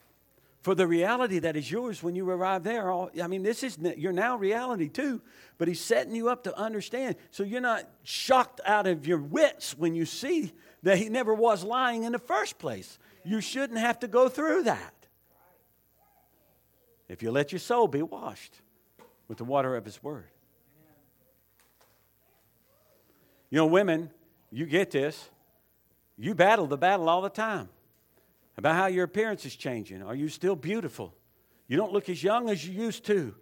for 0.61 0.75
the 0.75 0.88
reality 0.88 1.39
that 1.39 1.55
is 1.55 1.71
yours 1.71 2.03
when 2.03 2.15
you 2.15 2.30
arrive 2.30 2.63
there. 2.63 2.91
I 2.91 3.28
mean, 3.28 3.43
this 3.43 3.63
is 3.63 3.78
your 3.95 4.11
now 4.11 4.36
reality 4.36 4.89
too, 4.89 5.21
but 5.57 5.67
He's 5.67 5.80
setting 5.80 6.15
you 6.15 6.30
up 6.30 6.43
to 6.43 6.57
understand 6.57 7.15
so 7.32 7.43
you're 7.43 7.61
not 7.61 7.88
shocked 8.03 8.59
out 8.65 8.88
of 8.88 9.07
your 9.07 9.19
wits 9.19 9.78
when 9.78 9.95
you 9.95 10.05
see 10.05 10.51
that 10.84 10.97
He 10.97 11.09
never 11.09 11.34
was 11.34 11.63
lying 11.63 12.03
in 12.03 12.11
the 12.11 12.19
first 12.19 12.57
place. 12.57 12.97
You 13.28 13.41
shouldn't 13.41 13.80
have 13.80 13.99
to 13.99 14.07
go 14.07 14.30
through 14.30 14.63
that. 14.63 14.93
If 17.09 17.21
you 17.21 17.30
let 17.30 17.51
your 17.51 17.59
soul 17.59 17.89
be 17.89 18.01
washed 18.01 18.55
with 19.28 19.38
the 19.38 19.43
water 19.43 19.75
of 19.75 19.84
His 19.84 20.01
Word. 20.01 20.30
You 23.49 23.57
know, 23.57 23.65
women, 23.65 24.11
you 24.49 24.65
get 24.65 24.91
this. 24.91 25.30
You 26.17 26.36
battle 26.36 26.67
the 26.67 26.78
battle 26.78 27.09
all 27.09 27.21
the 27.21 27.30
time 27.30 27.67
about 28.55 28.75
how 28.75 28.86
your 28.86 29.03
appearance 29.03 29.45
is 29.45 29.57
changing. 29.57 30.01
Are 30.03 30.15
you 30.15 30.30
still 30.30 30.55
beautiful? 30.55 31.13
You 31.67 31.75
don't 31.75 31.91
look 31.91 32.07
as 32.07 32.23
young 32.23 32.49
as 32.49 32.65
you 32.65 32.82
used 32.82 33.03
to. 33.07 33.36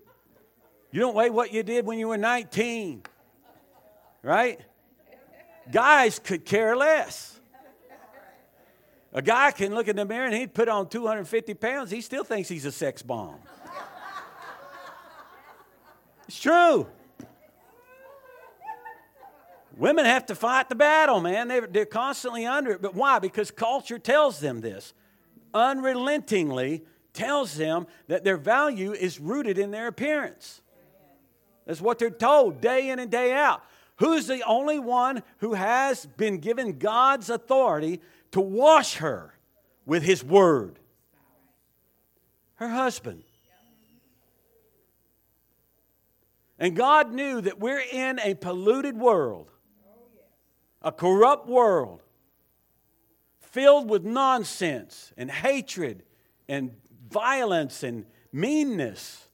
You 0.91 0.99
don't 0.99 1.13
weigh 1.13 1.29
what 1.29 1.53
you 1.53 1.61
did 1.61 1.85
when 1.85 1.99
you 1.99 2.07
were 2.07 2.17
19. 2.17 3.03
Right? 4.23 4.59
Guys 5.71 6.17
could 6.17 6.43
care 6.43 6.75
less. 6.75 7.34
A 9.15 9.21
guy 9.21 9.51
can 9.51 9.73
look 9.73 9.87
in 9.87 9.95
the 9.95 10.03
mirror 10.03 10.25
and 10.25 10.35
he'd 10.35 10.53
put 10.53 10.67
on 10.67 10.89
250 10.89 11.53
pounds, 11.53 11.89
he 11.89 12.01
still 12.01 12.25
thinks 12.25 12.49
he's 12.49 12.65
a 12.65 12.71
sex 12.71 13.01
bomb. 13.01 13.39
It's 16.27 16.37
true. 16.37 16.85
Women 19.77 20.03
have 20.03 20.25
to 20.25 20.35
fight 20.35 20.67
the 20.67 20.75
battle, 20.75 21.21
man. 21.21 21.47
They're, 21.47 21.65
they're 21.65 21.85
constantly 21.85 22.45
under 22.45 22.71
it. 22.71 22.81
But 22.81 22.93
why? 22.93 23.19
Because 23.19 23.51
culture 23.51 23.99
tells 23.99 24.41
them 24.41 24.59
this. 24.59 24.93
Unrelentingly 25.53 26.83
tells 27.13 27.55
them 27.55 27.87
that 28.07 28.25
their 28.25 28.37
value 28.37 28.91
is 28.91 29.21
rooted 29.21 29.57
in 29.57 29.71
their 29.71 29.87
appearance. 29.87 30.61
That's 31.65 31.79
what 31.79 31.99
they're 31.99 32.09
told 32.09 32.59
day 32.59 32.89
in 32.89 32.99
and 32.99 33.09
day 33.09 33.31
out. 33.31 33.63
Who's 33.97 34.27
the 34.27 34.41
only 34.45 34.77
one 34.77 35.23
who 35.37 35.53
has 35.53 36.05
been 36.05 36.39
given 36.39 36.79
God's 36.79 37.29
authority 37.29 38.01
to 38.35 38.41
wash 38.41 38.95
her 38.95 39.33
with 39.85 40.03
his 40.03 40.21
word? 40.21 40.77
Her 42.55 42.67
husband. 42.67 43.23
And 46.59 46.75
God 46.75 47.13
knew 47.13 47.39
that 47.39 47.61
we're 47.61 47.79
in 47.79 48.19
a 48.19 48.33
polluted 48.33 48.97
world 48.97 49.51
a 50.81 50.91
corrupt 50.91 51.47
world 51.47 52.01
filled 53.39 53.89
with 53.89 54.03
nonsense 54.03 55.13
and 55.15 55.31
hatred 55.31 56.03
and 56.49 56.75
violence 57.09 57.83
and 57.83 58.05
meanness. 58.33 59.29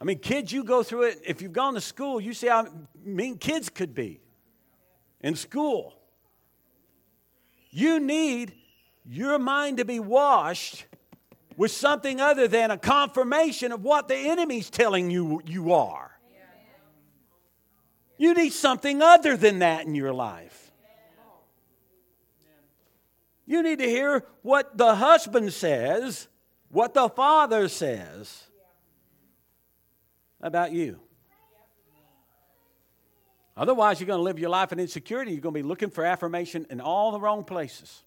I 0.00 0.04
mean, 0.04 0.18
kids, 0.18 0.52
you 0.52 0.64
go 0.64 0.82
through 0.82 1.04
it. 1.04 1.20
If 1.24 1.40
you've 1.40 1.52
gone 1.52 1.74
to 1.74 1.80
school, 1.80 2.20
you 2.20 2.34
see 2.34 2.48
how 2.48 2.66
mean 3.02 3.38
kids 3.38 3.68
could 3.68 3.94
be 3.94 4.20
in 5.20 5.36
school. 5.36 5.94
You 7.78 8.00
need 8.00 8.54
your 9.08 9.38
mind 9.38 9.76
to 9.76 9.84
be 9.84 10.00
washed 10.00 10.84
with 11.56 11.70
something 11.70 12.20
other 12.20 12.48
than 12.48 12.72
a 12.72 12.76
confirmation 12.76 13.70
of 13.70 13.84
what 13.84 14.08
the 14.08 14.16
enemy's 14.16 14.68
telling 14.68 15.12
you 15.12 15.40
you 15.46 15.72
are. 15.72 16.10
You 18.16 18.34
need 18.34 18.52
something 18.52 19.00
other 19.00 19.36
than 19.36 19.60
that 19.60 19.86
in 19.86 19.94
your 19.94 20.12
life. 20.12 20.72
You 23.46 23.62
need 23.62 23.78
to 23.78 23.88
hear 23.88 24.24
what 24.42 24.76
the 24.76 24.96
husband 24.96 25.52
says, 25.52 26.26
what 26.70 26.94
the 26.94 27.08
father 27.08 27.68
says 27.68 28.42
about 30.40 30.72
you. 30.72 30.98
Otherwise, 33.58 33.98
you're 33.98 34.06
going 34.06 34.20
to 34.20 34.22
live 34.22 34.38
your 34.38 34.50
life 34.50 34.72
in 34.72 34.78
insecurity. 34.78 35.32
You're 35.32 35.40
going 35.40 35.54
to 35.54 35.60
be 35.60 35.66
looking 35.66 35.90
for 35.90 36.04
affirmation 36.04 36.64
in 36.70 36.80
all 36.80 37.10
the 37.10 37.18
wrong 37.18 37.42
places. 37.42 38.02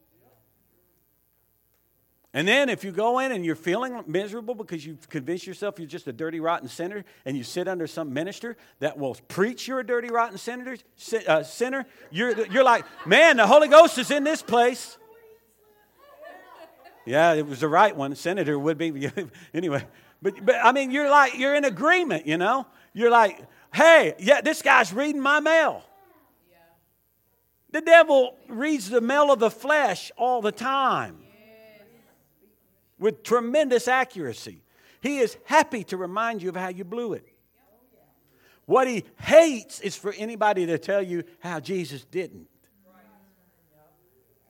And 2.34 2.48
then 2.48 2.70
if 2.70 2.86
you 2.86 2.94
go 2.94 3.20
in 3.20 3.34
and 3.34 3.46
you're 3.46 3.58
feeling 3.58 4.02
miserable 4.08 4.56
because 4.56 4.86
you've 4.86 5.10
convinced 5.10 5.46
yourself 5.46 5.78
you're 5.78 5.88
just 5.88 6.08
a 6.08 6.14
dirty, 6.14 6.40
rotten 6.40 6.70
sinner, 6.70 7.04
and 7.26 7.36
you 7.36 7.44
sit 7.44 7.68
under 7.68 7.88
some 7.88 8.14
minister 8.14 8.56
that 8.80 8.98
will 8.98 9.16
preach 9.28 9.68
you're 9.68 9.82
a 9.82 9.86
dirty, 9.86 10.08
rotten 10.10 10.38
sinner, 10.38 10.78
uh, 11.28 11.44
sinner 11.44 11.86
you're, 12.10 12.46
you're 12.48 12.64
like, 12.64 12.86
man, 13.06 13.36
the 13.36 13.46
Holy 13.46 13.68
Ghost 13.68 13.98
is 13.98 14.12
in 14.12 14.24
this 14.24 14.42
place. 14.42 14.98
Yeah, 17.06 17.34
it 17.34 17.46
was 17.46 17.60
the 17.60 17.68
right 17.68 17.94
one. 17.94 18.16
Senator 18.16 18.58
would 18.58 18.78
be. 18.78 19.12
anyway, 19.54 19.86
but, 20.22 20.46
but 20.46 20.56
I 20.64 20.72
mean, 20.72 20.92
you're 20.92 21.10
like, 21.10 21.38
you're 21.38 21.56
in 21.56 21.66
agreement, 21.66 22.28
you 22.28 22.38
know? 22.38 22.66
You're 22.94 23.12
like, 23.12 23.42
hey, 23.74 24.16
yeah, 24.20 24.42
this 24.42 24.62
guy's 24.62 24.94
reading 24.94 25.22
my 25.22 25.40
mail. 25.40 25.84
The 27.72 27.82
devil 27.82 28.36
reads 28.50 28.90
the 28.90 29.02
mail 29.02 29.32
of 29.32 29.40
the 29.40 29.50
flesh 29.50 30.12
all 30.18 30.42
the 30.42 30.52
time 30.52 31.18
with 33.00 33.24
tremendous 33.24 33.88
accuracy. 33.88 34.62
He 35.02 35.20
is 35.20 35.38
happy 35.46 35.84
to 35.86 35.98
remind 35.98 36.44
you 36.44 36.50
of 36.50 36.56
how 36.56 36.68
you 36.68 36.84
blew 36.84 37.14
it. 37.14 37.26
What 38.66 38.88
he 38.88 39.06
hates 39.20 39.80
is 39.80 39.96
for 39.96 40.14
anybody 40.14 40.66
to 40.68 40.78
tell 40.78 41.02
you 41.02 41.24
how 41.40 41.60
Jesus 41.60 42.06
didn't. 42.06 42.48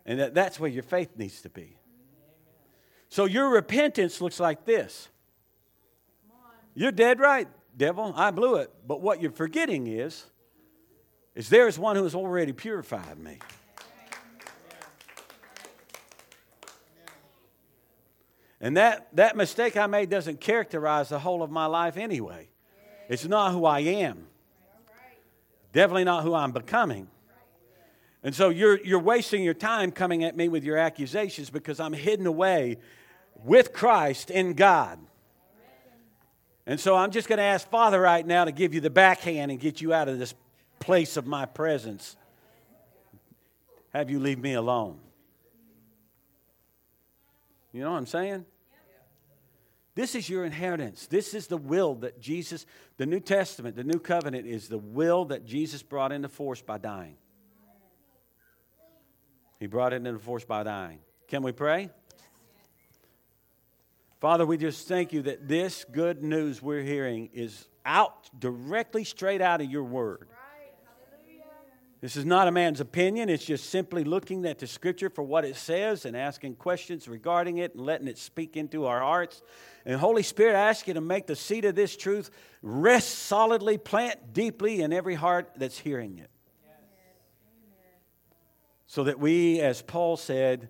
And 0.05 0.19
that, 0.19 0.33
that's 0.33 0.59
where 0.59 0.69
your 0.69 0.83
faith 0.83 1.09
needs 1.15 1.41
to 1.41 1.49
be. 1.49 1.77
So 3.09 3.25
your 3.25 3.49
repentance 3.49 4.19
looks 4.19 4.39
like 4.39 4.65
this. 4.65 5.09
You're 6.73 6.91
dead 6.91 7.19
right, 7.19 7.47
devil. 7.75 8.13
I 8.15 8.31
blew 8.31 8.55
it. 8.55 8.71
But 8.87 9.01
what 9.01 9.21
you're 9.21 9.31
forgetting 9.31 9.87
is, 9.87 10.25
is 11.35 11.49
there 11.49 11.67
is 11.67 11.79
one 11.79 11.95
who 11.95 12.03
has 12.03 12.15
already 12.15 12.53
purified 12.53 13.17
me. 13.17 13.39
And 18.59 18.77
that, 18.77 19.07
that 19.15 19.35
mistake 19.35 19.75
I 19.75 19.87
made 19.87 20.09
doesn't 20.09 20.39
characterize 20.39 21.09
the 21.09 21.17
whole 21.17 21.41
of 21.41 21.49
my 21.49 21.65
life 21.65 21.97
anyway. 21.97 22.47
It's 23.09 23.25
not 23.25 23.53
who 23.53 23.65
I 23.65 23.79
am. 23.79 24.27
Definitely 25.73 26.03
not 26.03 26.23
who 26.23 26.35
I'm 26.35 26.51
becoming. 26.51 27.07
And 28.23 28.35
so 28.35 28.49
you're, 28.49 28.79
you're 28.85 28.99
wasting 28.99 29.43
your 29.43 29.55
time 29.55 29.91
coming 29.91 30.23
at 30.23 30.37
me 30.37 30.47
with 30.47 30.63
your 30.63 30.77
accusations 30.77 31.49
because 31.49 31.79
I'm 31.79 31.93
hidden 31.93 32.27
away 32.27 32.77
with 33.43 33.73
Christ 33.73 34.29
in 34.29 34.53
God. 34.53 34.99
And 36.65 36.79
so 36.79 36.95
I'm 36.95 37.11
just 37.11 37.27
going 37.27 37.37
to 37.37 37.43
ask 37.43 37.67
Father 37.69 37.99
right 37.99 38.25
now 38.25 38.45
to 38.45 38.51
give 38.51 38.73
you 38.73 38.81
the 38.81 38.89
backhand 38.89 39.51
and 39.51 39.59
get 39.59 39.81
you 39.81 39.93
out 39.93 40.07
of 40.07 40.19
this 40.19 40.33
place 40.79 41.17
of 41.17 41.25
my 41.25 41.45
presence. 41.45 42.15
Have 43.93 44.09
you 44.09 44.19
leave 44.19 44.39
me 44.39 44.53
alone. 44.53 44.99
You 47.73 47.81
know 47.81 47.91
what 47.91 47.97
I'm 47.97 48.05
saying? 48.05 48.45
This 49.95 50.15
is 50.15 50.29
your 50.29 50.45
inheritance. 50.45 51.07
This 51.07 51.33
is 51.33 51.47
the 51.47 51.57
will 51.57 51.95
that 51.95 52.21
Jesus, 52.21 52.65
the 52.97 53.05
New 53.05 53.19
Testament, 53.19 53.75
the 53.75 53.83
New 53.83 53.99
Covenant 53.99 54.47
is 54.47 54.67
the 54.67 54.77
will 54.77 55.25
that 55.25 55.45
Jesus 55.45 55.83
brought 55.83 56.11
into 56.11 56.29
force 56.29 56.61
by 56.61 56.77
dying. 56.77 57.17
He 59.59 59.67
brought 59.67 59.93
it 59.93 59.97
into 59.97 60.19
force 60.19 60.45
by 60.45 60.63
dying. 60.63 60.99
Can 61.27 61.43
we 61.43 61.51
pray? 61.51 61.89
Father, 64.21 64.45
we 64.45 64.55
just 64.55 64.87
thank 64.87 65.13
you 65.13 65.23
that 65.23 65.47
this 65.47 65.83
good 65.91 66.23
news 66.23 66.61
we're 66.61 66.83
hearing 66.83 67.31
is 67.33 67.67
out 67.83 68.29
directly 68.39 69.03
straight 69.03 69.41
out 69.41 69.61
of 69.61 69.71
your 69.71 69.83
word. 69.83 70.27
This 72.01 72.15
is 72.15 72.23
not 72.23 72.47
a 72.47 72.51
man's 72.51 72.79
opinion. 72.79 73.29
It's 73.29 73.43
just 73.43 73.71
simply 73.71 74.03
looking 74.03 74.45
at 74.45 74.59
the 74.59 74.67
scripture 74.67 75.09
for 75.09 75.23
what 75.23 75.43
it 75.43 75.55
says 75.55 76.05
and 76.05 76.15
asking 76.15 76.57
questions 76.57 77.07
regarding 77.07 77.57
it 77.57 77.73
and 77.73 77.83
letting 77.83 78.07
it 78.07 78.19
speak 78.19 78.55
into 78.55 78.85
our 78.85 78.99
hearts. 78.99 79.41
And 79.87 79.99
Holy 79.99 80.21
Spirit, 80.21 80.55
I 80.55 80.69
ask 80.69 80.87
you 80.87 80.93
to 80.93 81.01
make 81.01 81.25
the 81.25 81.35
seed 81.35 81.65
of 81.65 81.73
this 81.73 81.97
truth 81.97 82.29
rest 82.61 83.09
solidly, 83.09 83.79
plant 83.79 84.33
deeply 84.33 84.81
in 84.81 84.93
every 84.93 85.15
heart 85.15 85.49
that's 85.55 85.79
hearing 85.79 86.19
it. 86.19 86.29
So 88.85 89.05
that 89.05 89.17
we, 89.19 89.61
as 89.61 89.81
Paul 89.81 90.15
said, 90.15 90.69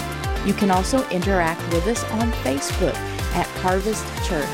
You 0.47 0.53
can 0.53 0.71
also 0.71 1.07
interact 1.09 1.61
with 1.73 1.85
us 1.87 2.03
on 2.11 2.31
Facebook 2.43 2.95
at 3.35 3.47
Harvest 3.61 4.05
Church. 4.25 4.47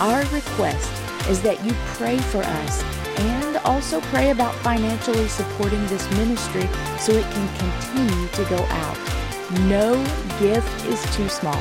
Our 0.00 0.20
request 0.34 0.90
is 1.28 1.42
that 1.42 1.62
you 1.64 1.72
pray 1.98 2.16
for 2.18 2.42
us 2.42 2.82
and 3.18 3.58
also 3.58 4.00
pray 4.02 4.30
about 4.30 4.54
financially 4.56 5.28
supporting 5.28 5.86
this 5.86 6.10
ministry 6.12 6.68
so 6.98 7.12
it 7.12 7.30
can 7.30 7.48
continue 7.58 8.28
to 8.28 8.44
go 8.44 8.56
out. 8.56 8.98
No 9.68 9.94
gift 10.40 10.86
is 10.86 11.02
too 11.14 11.28
small. 11.28 11.60